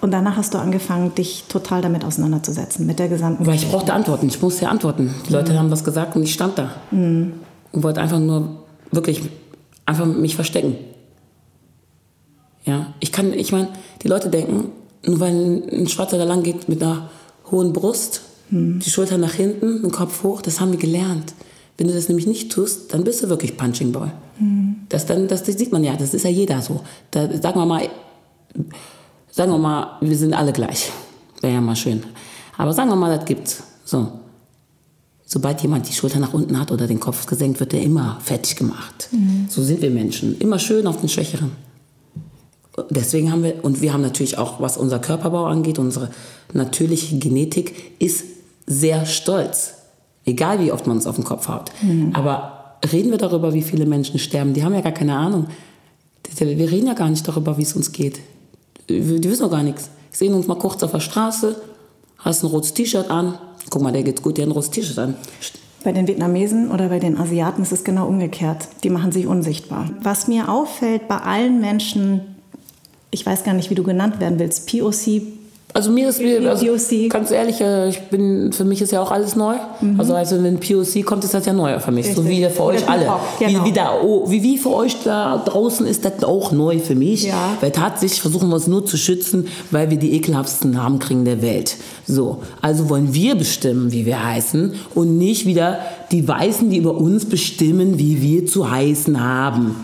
[0.00, 3.92] und danach hast du angefangen, dich total damit auseinanderzusetzen, mit der gesamten Weil ich brauchte
[3.92, 4.26] Antworten.
[4.28, 5.12] Ich musste ja antworten.
[5.28, 6.72] Die Leute haben was gesagt und ich stand da.
[6.90, 7.32] Und
[7.72, 9.22] wollte einfach nur wirklich
[9.86, 10.76] einfach mich verstecken.
[12.64, 13.68] Ja, ich kann, ich meine,
[14.02, 14.70] die Leute denken,
[15.04, 17.10] nur weil ein, ein Schwarzer da lang geht mit einer
[17.52, 21.32] hohen Brust, die Schulter nach hinten, den Kopf hoch, das haben wir gelernt.
[21.78, 24.12] Wenn du das nämlich nicht tust, dann bist du wirklich Punching Ball.
[24.88, 26.80] Das, dann, das, das sieht man ja, das ist ja jeder so.
[27.10, 27.88] Da, sagen wir mal,
[29.30, 30.90] sagen wir mal, wir sind alle gleich.
[31.40, 32.02] Wäre ja mal schön.
[32.58, 33.62] Aber sagen wir mal, das gibt's.
[33.84, 34.12] So.
[35.24, 38.56] Sobald jemand die Schulter nach unten hat oder den Kopf gesenkt, wird er immer fertig
[38.56, 39.08] gemacht.
[39.48, 40.38] So sind wir Menschen.
[40.38, 41.52] Immer schön auf den Schwächeren.
[42.90, 46.10] Deswegen haben wir, und wir haben natürlich auch, was unser Körperbau angeht, unsere
[46.52, 48.24] natürliche Genetik ist
[48.66, 49.74] sehr stolz.
[50.24, 51.70] Egal wie oft man uns auf den Kopf haut.
[52.14, 54.54] Aber reden wir darüber, wie viele Menschen sterben?
[54.54, 55.46] Die haben ja gar keine Ahnung.
[56.38, 58.20] Wir reden ja gar nicht darüber, wie es uns geht.
[58.88, 59.90] Die wissen doch gar nichts.
[60.10, 61.56] Sehen uns mal kurz auf der Straße,
[62.18, 63.38] hast ein rotes T-Shirt an.
[63.70, 65.16] Guck mal, der geht's gut, der hat ein rotes T-Shirt an.
[65.84, 68.68] Bei den Vietnamesen oder bei den Asiaten ist es genau umgekehrt.
[68.84, 69.90] Die machen sich unsichtbar.
[70.02, 72.31] Was mir auffällt bei allen Menschen,
[73.12, 75.22] ich weiß gar nicht, wie du genannt werden willst, POC,
[75.74, 77.08] Also mir ist also, POC.
[77.08, 79.54] ganz ehrlich, äh, ich bin, für mich ist ja auch alles neu.
[79.96, 82.12] Also, also wenn POC kommt, ist das ja neu für mich.
[82.14, 82.26] So Mhm.
[82.28, 82.48] Richtig.
[82.48, 83.06] wie für euch alle.
[83.38, 83.64] Genau.
[83.64, 86.94] Wie, wie, da, oh, wie, wie für euch da draußen ist das auch neu für
[86.94, 87.24] mich.
[87.24, 87.56] Ja.
[87.62, 91.40] Weil tatsächlich versuchen wir uns nur zu schützen, weil wir die ekelhaftsten Namen kriegen der
[91.40, 91.76] Welt.
[92.06, 95.78] So, also wollen wir bestimmen, wie wir heißen und nicht wieder
[96.10, 99.76] die Weißen, die über uns bestimmen, wie wir zu heißen haben.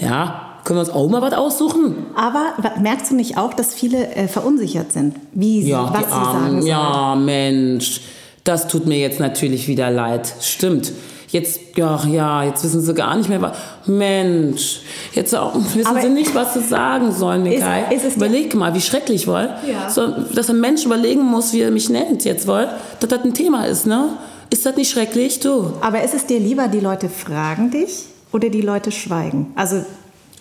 [0.00, 1.94] Ja, können wir uns auch mal was aussuchen?
[2.14, 6.10] Aber merkst du nicht auch, dass viele äh, verunsichert sind, wie sie, Ja, was sie
[6.10, 6.50] sagen Armen.
[6.62, 6.66] sollen?
[6.66, 8.00] Ja, Mensch.
[8.44, 10.30] Das tut mir jetzt natürlich wieder leid.
[10.42, 10.92] Stimmt.
[11.30, 13.56] Jetzt, ja, ja, jetzt wissen sie gar nicht mehr, was.
[13.86, 14.80] Mensch,
[15.12, 17.84] jetzt wissen Aber- sie nicht, was sie sagen sollen, Mikai.
[18.14, 19.48] Überleg mal, wie schrecklich, wohl.
[19.70, 19.90] Ja.
[19.90, 22.68] So, dass ein Mensch überlegen muss, wie er mich nennt jetzt, wohl.
[23.00, 24.10] Dass das ein Thema ist, ne?
[24.50, 25.72] Ist das nicht schrecklich, du?
[25.80, 29.52] Aber ist es dir lieber, die Leute fragen dich oder die Leute schweigen?
[29.56, 29.84] Also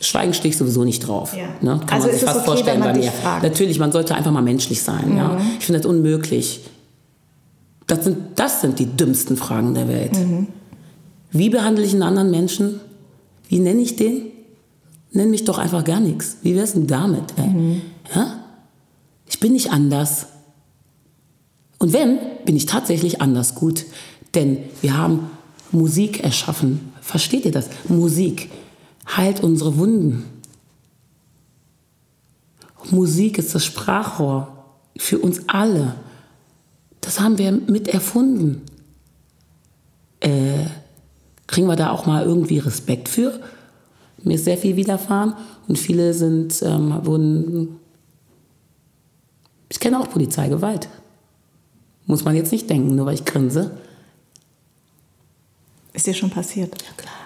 [0.01, 1.35] Schweigen stehe ich sowieso nicht drauf.
[1.35, 1.47] Ja.
[1.61, 1.79] Ne?
[1.85, 3.11] Kann Also man sich fast okay, vorstellen bei mir.
[3.11, 3.43] fragt?
[3.43, 3.49] Mhm.
[3.49, 5.15] Natürlich, man sollte einfach mal menschlich sein.
[5.17, 5.37] Ja?
[5.59, 6.61] Ich finde das unmöglich.
[7.87, 10.13] Das sind, das sind die dümmsten Fragen der Welt.
[10.13, 10.47] Mhm.
[11.31, 12.79] Wie behandle ich einen anderen Menschen?
[13.47, 14.23] Wie nenne ich den?
[15.11, 16.37] Nenn mich doch einfach gar nichts.
[16.41, 17.37] Wie wär's denn damit?
[17.37, 17.81] Mhm.
[18.13, 18.39] Ja?
[19.27, 20.27] Ich bin nicht anders.
[21.79, 23.85] Und wenn, bin ich tatsächlich anders gut.
[24.33, 25.29] Denn wir haben
[25.71, 26.91] Musik erschaffen.
[27.01, 27.69] Versteht ihr das?
[27.87, 28.49] Musik
[29.07, 30.25] heilt unsere Wunden.
[32.91, 34.65] Musik ist das Sprachrohr
[34.97, 35.95] für uns alle.
[37.01, 38.61] Das haben wir mit erfunden.
[40.19, 40.65] Äh,
[41.47, 43.39] kriegen wir da auch mal irgendwie Respekt für?
[44.23, 45.35] Mir ist sehr viel widerfahren
[45.67, 47.79] und viele sind, ähm, wurden.
[49.69, 50.87] Ich kenne auch Polizeigewalt.
[52.07, 53.77] Muss man jetzt nicht denken, nur weil ich grinse.
[55.93, 56.81] ist dir schon passiert?
[56.81, 57.24] Ja, klar.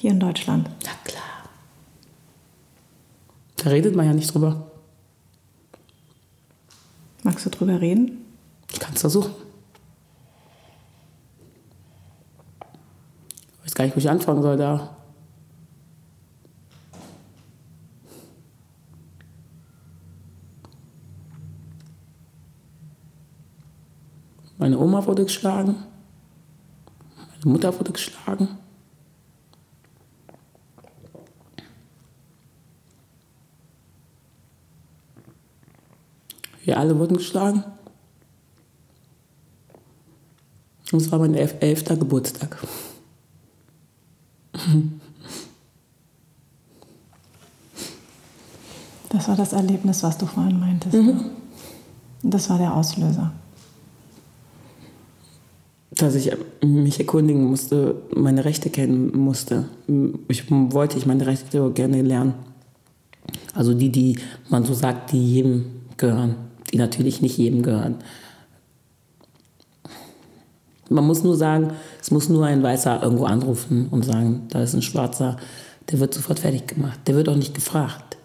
[0.00, 0.70] Hier in Deutschland.
[0.82, 1.22] Na klar.
[3.56, 4.70] Da redet man ja nicht drüber.
[7.22, 8.24] Magst du drüber reden?
[8.72, 9.34] Ich kann es versuchen.
[13.58, 14.96] Ich weiß gar nicht, wo ich anfangen soll da.
[24.56, 25.74] Meine Oma wurde geschlagen.
[27.16, 28.48] Meine Mutter wurde geschlagen.
[36.70, 37.64] Wir alle wurden geschlagen.
[40.92, 42.58] Und es war mein elf, elfter Geburtstag.
[49.08, 50.94] Das war das Erlebnis, was du vorhin meintest.
[50.94, 51.32] ne?
[52.22, 53.32] Und Das war der Auslöser.
[55.90, 56.30] Dass ich
[56.62, 59.68] mich erkundigen musste, meine Rechte kennen musste.
[60.28, 62.34] Ich wollte ich meine Rechte gerne lernen.
[63.54, 65.64] Also die, die man so sagt, die jedem
[65.96, 66.36] gehören,
[66.72, 67.96] die natürlich nicht jedem gehören.
[70.88, 74.74] Man muss nur sagen, es muss nur ein Weißer irgendwo anrufen und sagen, da ist
[74.74, 75.36] ein Schwarzer,
[75.90, 76.98] der wird sofort fertig gemacht.
[77.06, 78.16] Der wird auch nicht gefragt.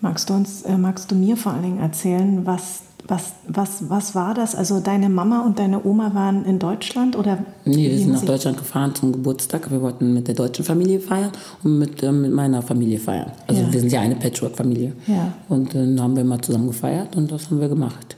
[0.00, 4.14] Magst du uns, äh, magst du mir vor allen Dingen erzählen, was, was, was, was
[4.14, 4.54] war das?
[4.54, 7.38] Also deine Mama und deine Oma waren in Deutschland oder?
[7.64, 9.70] Nee, wir sind nach Deutschland gefahren zum Geburtstag.
[9.70, 11.30] Wir wollten mit der deutschen Familie feiern
[11.62, 13.30] und mit, äh, mit meiner Familie feiern.
[13.46, 13.72] Also Ja.
[13.72, 14.92] wir sind ja eine Patchwork-Familie.
[15.06, 15.32] Ja.
[15.48, 18.16] Und dann haben wir mal zusammen gefeiert und das haben wir gemacht.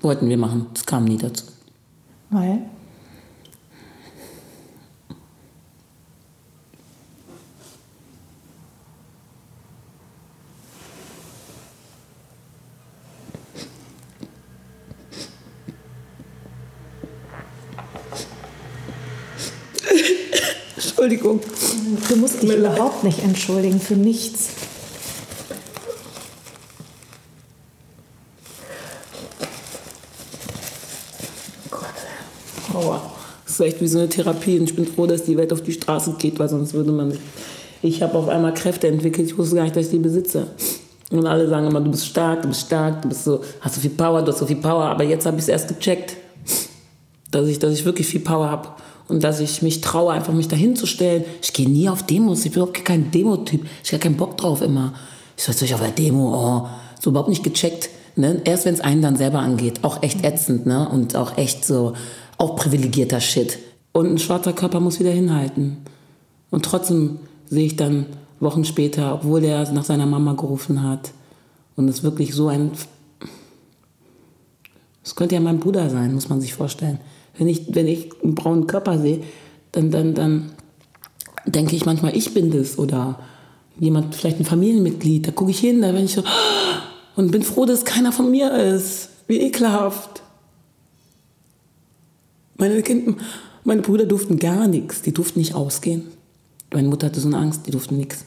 [0.00, 0.66] Wollten wir machen.
[0.74, 1.44] Es kam nie dazu.
[2.30, 2.60] Weil?
[21.08, 21.40] Entschuldigung.
[22.06, 24.50] Du musst dich überhaupt nicht entschuldigen für nichts.
[32.74, 33.00] Aua.
[33.44, 35.62] Das ist echt wie so eine Therapie und ich bin froh, dass die Welt auf
[35.62, 37.16] die Straße geht, weil sonst würde man.
[37.80, 40.48] Ich habe auf einmal Kräfte entwickelt, ich wusste gar nicht, dass ich die besitze.
[41.10, 43.80] Und alle sagen immer, du bist stark, du bist stark, du bist so, hast so
[43.80, 44.84] viel Power, du hast so viel Power.
[44.84, 46.16] Aber jetzt habe ich es erst gecheckt,
[47.30, 48.68] dass ich, dass ich wirklich viel Power habe
[49.08, 51.24] und dass ich mich traue, einfach mich dahin zu stellen.
[51.42, 53.66] Ich gehe nie auf Demos, ich bin überhaupt kein Demo-Typ.
[53.82, 54.92] Ich habe keinen Bock drauf immer.
[55.36, 56.68] Ich soll ich auf der Demo, oh,
[57.00, 57.88] so überhaupt nicht gecheckt.
[58.16, 58.42] Ne?
[58.44, 60.88] Erst wenn es einen dann selber angeht, auch echt ätzend, ne?
[60.88, 61.94] Und auch echt so,
[62.36, 63.58] auch privilegierter Shit.
[63.92, 65.78] Und ein schwarzer Körper muss wieder hinhalten.
[66.50, 68.06] Und trotzdem sehe ich dann
[68.40, 71.12] Wochen später, obwohl der nach seiner Mama gerufen hat.
[71.76, 72.72] Und es wirklich so ein.
[75.04, 76.98] Es könnte ja mein Bruder sein, muss man sich vorstellen.
[77.38, 79.20] Wenn ich, wenn ich einen braunen Körper sehe,
[79.72, 80.50] dann, dann, dann
[81.46, 82.78] denke ich manchmal, ich bin das.
[82.78, 83.18] Oder
[83.78, 85.26] jemand, vielleicht ein Familienmitglied.
[85.26, 86.22] Da gucke ich hin, da bin ich so.
[87.16, 89.08] Und bin froh, dass keiner von mir ist.
[89.26, 90.22] Wie ekelhaft.
[92.56, 93.16] Meine, kind,
[93.64, 95.02] meine Brüder durften gar nichts.
[95.02, 96.02] Die durften nicht ausgehen.
[96.72, 98.24] Meine Mutter hatte so eine Angst, die durften nichts.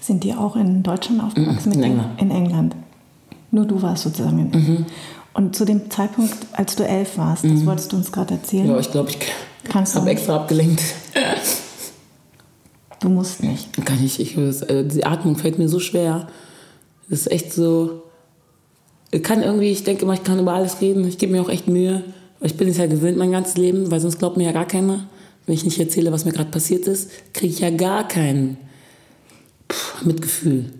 [0.00, 1.72] Sind die auch in Deutschland aufgewachsen?
[1.72, 2.20] in Mit- England.
[2.20, 2.76] In England.
[3.50, 4.86] Nur du warst sozusagen in England.
[5.34, 8.68] Und zu dem Zeitpunkt, als du elf warst, das wolltest du uns gerade erzählen.
[8.68, 9.18] Ja, ich glaube, ich
[9.74, 10.80] habe extra abgelenkt.
[13.00, 13.84] Du musst nicht.
[13.84, 16.28] Kann ich, ich äh, die Atmung fällt mir so schwer.
[17.10, 18.04] Das ist echt so.
[19.10, 21.06] Ich kann irgendwie, ich denke immer, ich kann über alles reden.
[21.06, 22.04] Ich gebe mir auch echt Mühe.
[22.40, 25.08] Ich bin es ja gewöhnt mein ganzes Leben, weil sonst glaubt mir ja gar keiner.
[25.46, 28.56] Wenn ich nicht erzähle, was mir gerade passiert ist, kriege ich ja gar kein
[30.02, 30.72] Mitgefühl.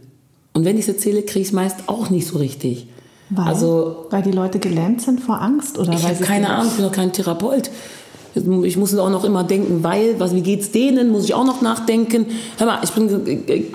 [0.52, 2.86] Und wenn ich es erzähle, kriege ich es meist auch nicht so richtig.
[3.30, 5.78] Weil, Also weil die Leute gelähmt sind vor Angst?
[5.78, 7.70] Oder ich habe keine Ahnung, ich bin doch kein Therapeut.
[8.34, 11.10] Ich muss auch noch immer denken, weil, was, wie geht's denen?
[11.10, 12.26] Muss ich auch noch nachdenken?
[12.58, 13.68] Hör mal, ich bin.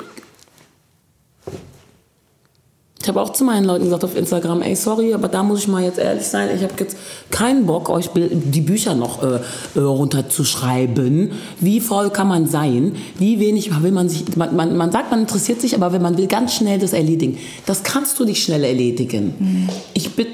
[3.02, 5.68] Ich habe auch zu meinen Leuten gesagt auf Instagram, ey, sorry, aber da muss ich
[5.70, 6.98] mal jetzt ehrlich sein, ich habe jetzt
[7.30, 9.40] keinen Bock, euch die Bücher noch äh,
[9.76, 11.32] äh, runterzuschreiben.
[11.62, 12.98] Wie voll kann man sein?
[13.18, 16.18] Wie wenig will man sich, man, man, man sagt, man interessiert sich, aber wenn man
[16.18, 17.38] will ganz schnell das erledigen.
[17.66, 19.70] Das kannst du nicht schnell erledigen.
[19.94, 20.28] Ich, bin,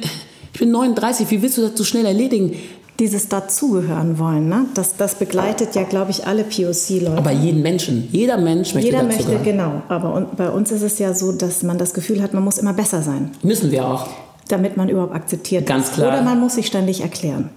[0.55, 2.55] ich bin 39, wie willst du das so schnell erledigen?
[2.97, 4.67] dieses dazugehören wollen, ne?
[4.73, 7.17] das, das begleitet ja, glaube ich, alle POC-Leute.
[7.17, 9.81] Aber jeden Menschen, jeder Mensch möchte Jeder möchte, genau.
[9.89, 12.71] Aber bei uns ist es ja so, dass man das Gefühl hat, man muss immer
[12.71, 14.07] besser sein, Müssen wir auch.
[14.47, 16.07] damit man überhaupt akzeptiert Ganz klar.
[16.07, 17.49] Oder man muss sich ständig erklären.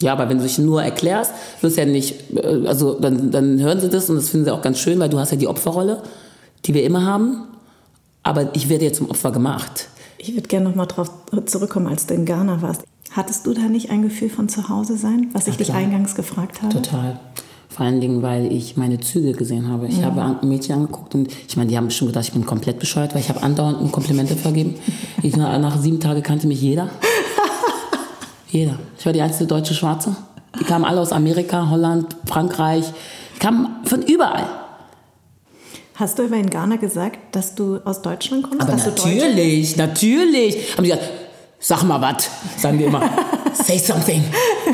[0.00, 3.78] Ja, aber wenn du dich nur erklärst, wirst ja nicht, äh, also dann, dann hören
[3.78, 6.02] sie das und das finden sie auch ganz schön, weil du hast ja die Opferrolle,
[6.64, 7.42] die wir immer haben.
[8.22, 9.88] Aber ich werde jetzt zum Opfer gemacht.
[10.22, 11.10] Ich würde gerne noch mal darauf
[11.46, 12.84] zurückkommen, als du in Ghana warst.
[13.10, 15.78] Hattest du da nicht ein Gefühl von zu Hause sein, was ich dich klar.
[15.78, 16.72] eingangs gefragt habe?
[16.72, 17.18] Total.
[17.68, 19.88] Vor allen Dingen, weil ich meine Züge gesehen habe.
[19.88, 22.78] Ich habe ein Mädchen angeguckt und ich meine, die haben bestimmt gedacht, ich bin komplett
[22.78, 24.74] bescheuert, weil ich habe andauernd Komplimente vergeben.
[25.24, 26.88] Ich, nach, nach sieben Tagen kannte mich jeder.
[28.50, 28.76] jeder.
[28.98, 30.16] Ich war die einzige deutsche Schwarze.
[30.58, 32.92] Die kamen alle aus Amerika, Holland, Frankreich.
[33.36, 34.61] Die kamen von überall.
[36.02, 38.60] Hast du aber in Ghana gesagt, dass du aus Deutschland kommst?
[38.60, 40.76] Aber natürlich, natürlich.
[40.76, 41.08] Haben die gesagt,
[41.60, 42.28] sag mal was,
[42.60, 43.08] sagen die immer.
[43.52, 44.20] say something.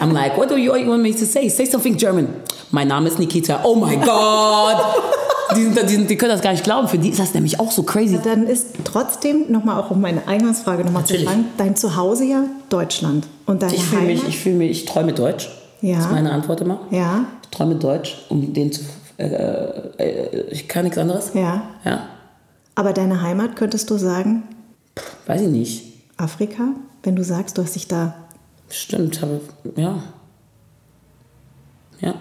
[0.00, 1.50] I'm like, what do you want me to say?
[1.50, 2.28] Say something German.
[2.70, 3.60] Mein Name ist Nikita.
[3.62, 4.76] Oh my God.
[5.56, 6.88] Die, sind, die, sind, die können das gar nicht glauben.
[6.88, 8.18] Für die ist das nämlich auch so crazy.
[8.22, 13.26] Dann ist trotzdem, nochmal auch um meine Eingangsfrage nochmal zu fragen, dein Zuhause ja Deutschland.
[13.46, 15.48] Und deine Ich fühle mich, ich fühle mich, ich träume Deutsch.
[15.80, 15.96] Ja.
[15.96, 16.80] Das ist meine Antwort immer.
[16.90, 18.82] Ja, Ich träume Deutsch, um den zu.
[19.18, 19.26] Äh,
[19.98, 21.32] äh, ich kann nichts anderes.
[21.34, 21.68] ja.
[21.84, 22.08] Ja.
[22.74, 24.44] Aber deine Heimat, könntest du sagen,
[25.26, 25.84] Weiß ich nicht.
[26.16, 26.68] Afrika?
[27.02, 28.14] Wenn du sagst, du hast dich da
[28.70, 29.40] Stimmt, aber
[29.76, 30.02] ja.
[32.00, 32.14] Ja.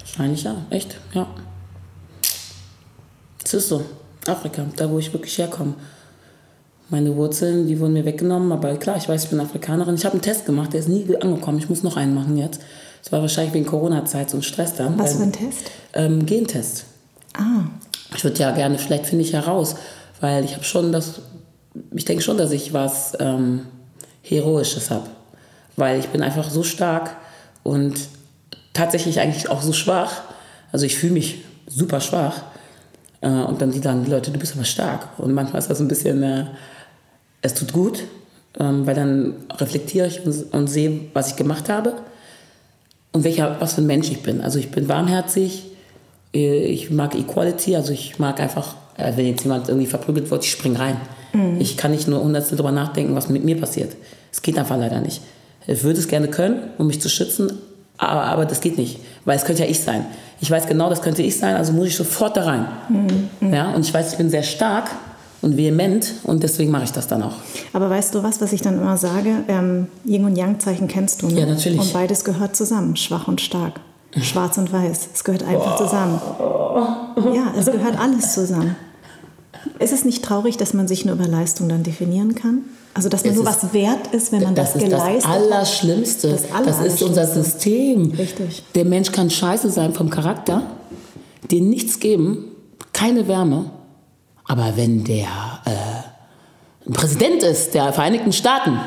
[0.00, 0.56] Wahrscheinlich ja.
[0.70, 1.26] Echt, ja.
[3.44, 3.84] Es ist so.
[4.26, 5.74] Afrika, da wo ich wirklich herkomme.
[6.88, 9.94] Meine Wurzeln, die wurden mir weggenommen, aber klar, ich weiß, ich bin Afrikanerin.
[9.94, 11.58] Ich habe einen Test gemacht, der ist nie angekommen.
[11.58, 12.60] Ich muss noch einen machen jetzt.
[13.04, 14.98] Das war wahrscheinlich wegen Corona-Zeit so ein Stress dann.
[14.98, 15.70] Was für ein Test?
[15.92, 16.86] Ähm, Gentest.
[17.34, 17.64] Ah.
[18.16, 19.76] Ich würde ja gerne, vielleicht finde ich heraus,
[20.22, 21.20] weil ich habe schon das,
[21.94, 23.66] ich denke schon, dass ich was ähm,
[24.22, 25.06] Heroisches habe.
[25.76, 27.14] Weil ich bin einfach so stark
[27.62, 27.94] und
[28.72, 30.22] tatsächlich eigentlich auch so schwach.
[30.72, 32.40] Also ich fühle mich super schwach.
[33.20, 35.08] Äh, und dann die sagen die Leute, du bist aber stark.
[35.18, 36.46] Und manchmal ist das ein bisschen, äh,
[37.42, 38.04] es tut gut,
[38.58, 41.96] ähm, weil dann reflektiere ich und, und sehe, was ich gemacht habe
[43.14, 44.42] und welcher, was für ein Mensch ich bin.
[44.42, 45.62] Also ich bin warmherzig,
[46.34, 50.44] äh, ich mag Equality, also ich mag einfach, äh, wenn jetzt jemand irgendwie verprügelt wird,
[50.44, 50.96] ich spring rein.
[51.32, 51.60] Mhm.
[51.60, 53.92] Ich kann nicht nur hundertstel darüber nachdenken, was mit mir passiert.
[54.32, 55.22] Es geht einfach leider nicht.
[55.66, 57.52] Ich würde es gerne können, um mich zu schützen,
[57.98, 60.04] aber, aber das geht nicht, weil es könnte ja ich sein.
[60.40, 62.66] Ich weiß genau, das könnte ich sein, also muss ich sofort da rein.
[62.88, 63.54] Mhm.
[63.54, 64.90] Ja, und ich weiß, ich bin sehr stark
[65.44, 67.34] und vehement und deswegen mache ich das dann auch.
[67.72, 69.30] Aber weißt du was, was ich dann immer sage?
[69.48, 71.40] Ähm, Yin und Yang-Zeichen kennst du, ne?
[71.40, 71.78] Ja, natürlich.
[71.80, 73.74] Und beides gehört zusammen, schwach und stark.
[74.20, 75.08] Schwarz und weiß.
[75.12, 76.20] Es gehört einfach zusammen.
[77.34, 78.76] Ja, es gehört alles zusammen.
[79.80, 82.58] Ist es nicht traurig, dass man sich nur über Leistung dann definieren kann?
[82.94, 85.24] Also, dass man Es nur ist- was wert ist, wenn man das, das ist geleistet
[85.24, 86.28] das Allerschlimmste.
[86.30, 87.42] Das Das, Aller- ist unser Allerschlimmste.
[87.42, 88.10] System.
[88.12, 88.62] Richtig.
[88.76, 90.62] Der Mensch kann scheiße sein vom Charakter,
[91.50, 92.44] dir nichts geben,
[92.92, 93.70] keine Wärme.
[94.44, 95.26] Aber wenn der
[95.64, 98.78] äh, ein Präsident ist der Vereinigten Staaten,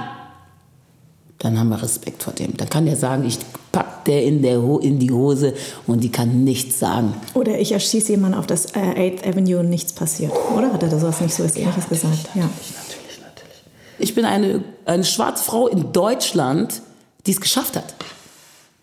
[1.39, 2.55] dann haben wir Respekt vor dem.
[2.57, 3.39] Dann kann der sagen, ich
[3.71, 5.53] pack der in, der Ho in die Hose
[5.85, 7.13] und die kann nichts sagen.
[7.33, 10.31] Oder ich erschieße jemanden auf das äh, 8th Avenue und nichts passiert.
[10.55, 12.29] Oder hat er da sowas nicht so was Ähnliches gesagt?
[12.33, 12.41] Ja.
[12.41, 13.63] Natürlich, natürlich.
[13.99, 16.81] Ich bin eine, eine schwarze Frau in Deutschland,
[17.25, 17.93] die es geschafft hat.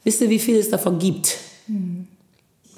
[0.04, 1.36] Wisst ihr, wie viel es davon gibt?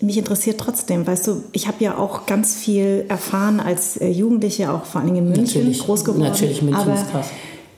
[0.00, 4.70] Mich interessiert trotzdem, weißt du, ich habe ja auch ganz viel erfahren als äh, Jugendliche,
[4.70, 5.78] auch vor allem in München, Natürlich.
[5.80, 6.22] groß geworden.
[6.22, 7.26] Natürlich, München aber ist krass.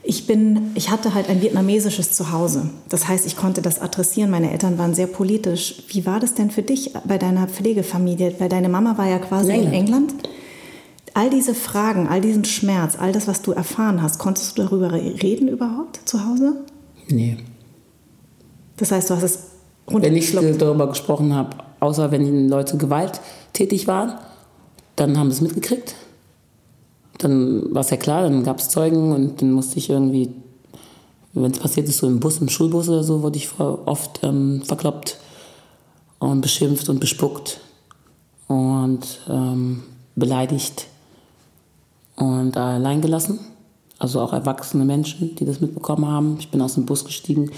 [0.03, 2.69] Ich bin, ich hatte halt ein vietnamesisches Zuhause.
[2.89, 4.31] Das heißt, ich konnte das adressieren.
[4.31, 5.83] Meine Eltern waren sehr politisch.
[5.89, 8.33] Wie war das denn für dich bei deiner Pflegefamilie?
[8.39, 10.13] Weil deine Mama war ja quasi In in England.
[11.13, 14.91] All diese Fragen, all diesen Schmerz, all das, was du erfahren hast, konntest du darüber
[14.93, 16.55] reden überhaupt zu Hause?
[17.07, 17.37] Nee.
[18.77, 19.39] Das heißt, du hast es
[19.87, 24.13] Wenn ich darüber gesprochen habe, außer wenn Leute gewalttätig waren,
[24.95, 25.95] dann haben sie es mitgekriegt.
[27.19, 30.31] Dann war es ja klar, dann gab es Zeugen und dann musste ich irgendwie,
[31.33, 34.61] wenn es passiert ist, so im Bus, im Schulbus oder so, wurde ich oft ähm,
[34.63, 35.17] verkloppt
[36.19, 37.61] und beschimpft und bespuckt
[38.47, 39.83] und ähm,
[40.15, 40.87] beleidigt
[42.15, 43.39] und allein gelassen.
[43.97, 46.37] Also auch erwachsene Menschen, die das mitbekommen haben.
[46.39, 47.51] Ich bin aus dem Bus gestiegen,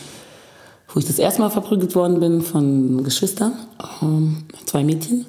[0.94, 3.54] wo ich das erste Mal verprügelt worden bin von Geschwistern,
[4.02, 5.26] ähm, zwei Mädchen,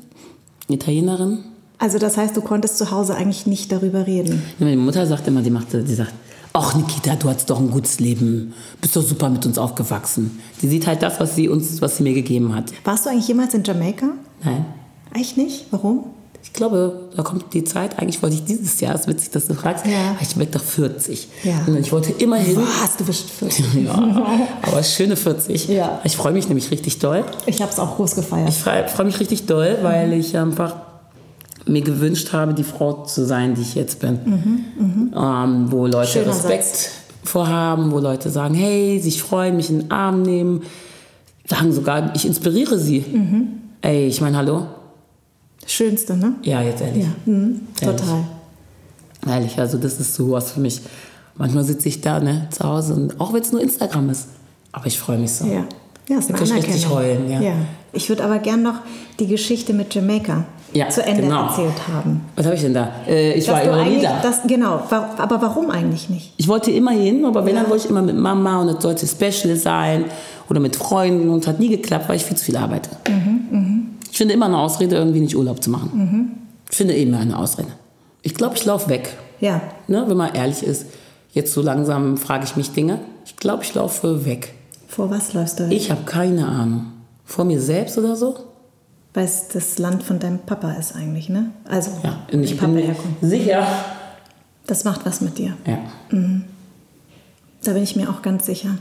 [0.68, 1.38] Italienerin.
[1.78, 4.42] Also das heißt, du konntest zu Hause eigentlich nicht darüber reden.
[4.58, 6.12] Meine Mutter sagt immer, die machte, die sagt,
[6.52, 10.40] ach Nikita, du hattest doch ein gutes Leben, bist doch super mit uns aufgewachsen.
[10.60, 12.72] Die sieht halt das, was sie uns, was sie mir gegeben hat.
[12.84, 14.10] Warst du eigentlich jemals in Jamaika?
[14.44, 14.64] Nein.
[15.12, 15.66] Eigentlich nicht.
[15.70, 16.04] Warum?
[16.44, 19.54] Ich glaube, da kommt die Zeit, eigentlich wollte ich dieses Jahr, ist witzig, dass du
[19.54, 20.16] fragst, Ja.
[20.20, 21.28] ich werde doch 40.
[21.44, 21.54] Ja.
[21.66, 22.56] Und ich wollte immer hin.
[22.56, 22.96] Was?
[22.96, 23.64] Du bist 40.
[23.84, 23.94] Ja,
[24.62, 25.68] aber schöne 40.
[25.68, 26.00] Ja.
[26.04, 27.24] Ich freue mich nämlich richtig doll.
[27.46, 28.48] Ich habe es auch groß gefeiert.
[28.48, 30.76] Ich freue freu mich richtig doll, weil ich einfach
[31.64, 34.18] mir gewünscht habe, die Frau zu sein, die ich jetzt bin.
[35.16, 36.90] Ähm, wo Leute Schöner Respekt
[37.24, 40.62] vorhaben, wo Leute sagen, hey, sich freuen, mich in den Arm nehmen,
[41.46, 43.04] sagen sogar, ich inspiriere sie.
[43.80, 44.66] Ey, ich meine, hallo?
[45.66, 46.34] Schönste, ne?
[46.42, 47.04] Ja, jetzt ehrlich.
[47.04, 48.00] Ja, mhm, Ehrlich.
[48.00, 48.24] total.
[49.26, 50.80] Ehrlich, also das ist sowas für mich.
[51.36, 54.26] Manchmal sitze ich da ne, zu Hause und auch wenn es nur Instagram ist,
[54.72, 55.46] aber ich freue mich so.
[55.46, 55.64] Ja.
[56.08, 57.40] Ja, ist eine ich richtig heulen, ja.
[57.92, 58.80] Ich würde aber gern noch
[59.20, 61.46] die Geschichte mit Jamaika Ja, zu Ende genau.
[61.46, 62.22] erzählt haben.
[62.34, 62.88] Was habe ich denn da?
[63.06, 64.18] Äh, ich Dass war immer nie da.
[64.20, 66.34] das, genau, wa- aber warum eigentlich nicht?
[66.38, 69.06] Ich wollte immer hin, aber wenn, dann wollte ich immer mit Mama und es sollte
[69.06, 70.06] special sein
[70.50, 72.90] oder mit Freunden und hat nie geklappt, weil ich viel zu viel arbeite.
[74.12, 76.38] Ich finde immer eine Ausrede, irgendwie nicht Urlaub zu machen.
[76.70, 77.68] Ich finde immer eine Ausrede.
[78.22, 79.16] Ich glaube, ich laufe weg.
[79.40, 80.86] Ja, Ne, wenn man ehrlich ist.
[81.32, 83.00] Jetzt so langsam frage ich mich Dinge.
[83.24, 84.54] Ich glaube, ich laufe weg.
[84.86, 85.66] vor was läufst du?
[85.68, 86.92] Ich habe keine Ahnung.
[87.24, 88.36] Vor mir selbst oder so?
[89.14, 91.50] Weil es das Land von deinem Papa ist eigentlich, ne?
[91.64, 93.16] Also, Ja, und die ich Papa bin herkommt.
[93.22, 93.66] sicher.
[94.66, 95.56] Das macht was mit dir.
[95.66, 95.78] Ja.
[97.64, 98.76] Da bin ich mir auch ganz sicher.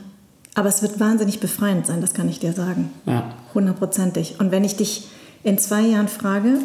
[0.55, 2.89] Aber es wird wahnsinnig befreiend sein, das kann ich dir sagen.
[3.05, 3.23] Ja.
[3.53, 4.36] Hundertprozentig.
[4.39, 5.07] Und wenn ich dich
[5.43, 6.59] in zwei Jahren frage,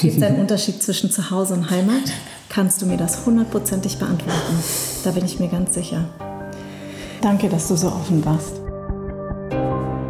[0.00, 2.12] gibt es einen Unterschied zwischen Zuhause und Heimat,
[2.48, 4.58] kannst du mir das hundertprozentig beantworten.
[5.04, 6.04] Da bin ich mir ganz sicher.
[7.20, 8.60] Danke, dass du so offen warst.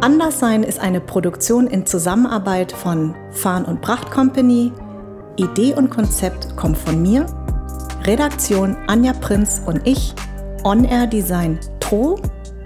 [0.01, 4.71] Anderssein ist eine Produktion in Zusammenarbeit von Farn und Pracht Company.
[5.37, 7.25] Idee und Konzept kommt von mir.
[8.03, 10.13] Redaktion Anja Prinz und ich.
[10.63, 12.19] On-Air Design Tro.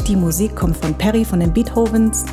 [0.08, 2.26] Die Musik kommt von Perry von den Beethovens.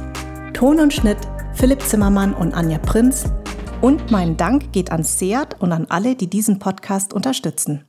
[0.54, 1.18] Ton und Schnitt
[1.56, 3.24] Philipp Zimmermann und Anja Prinz.
[3.80, 7.86] Und mein Dank geht an Seat und an alle, die diesen Podcast unterstützen.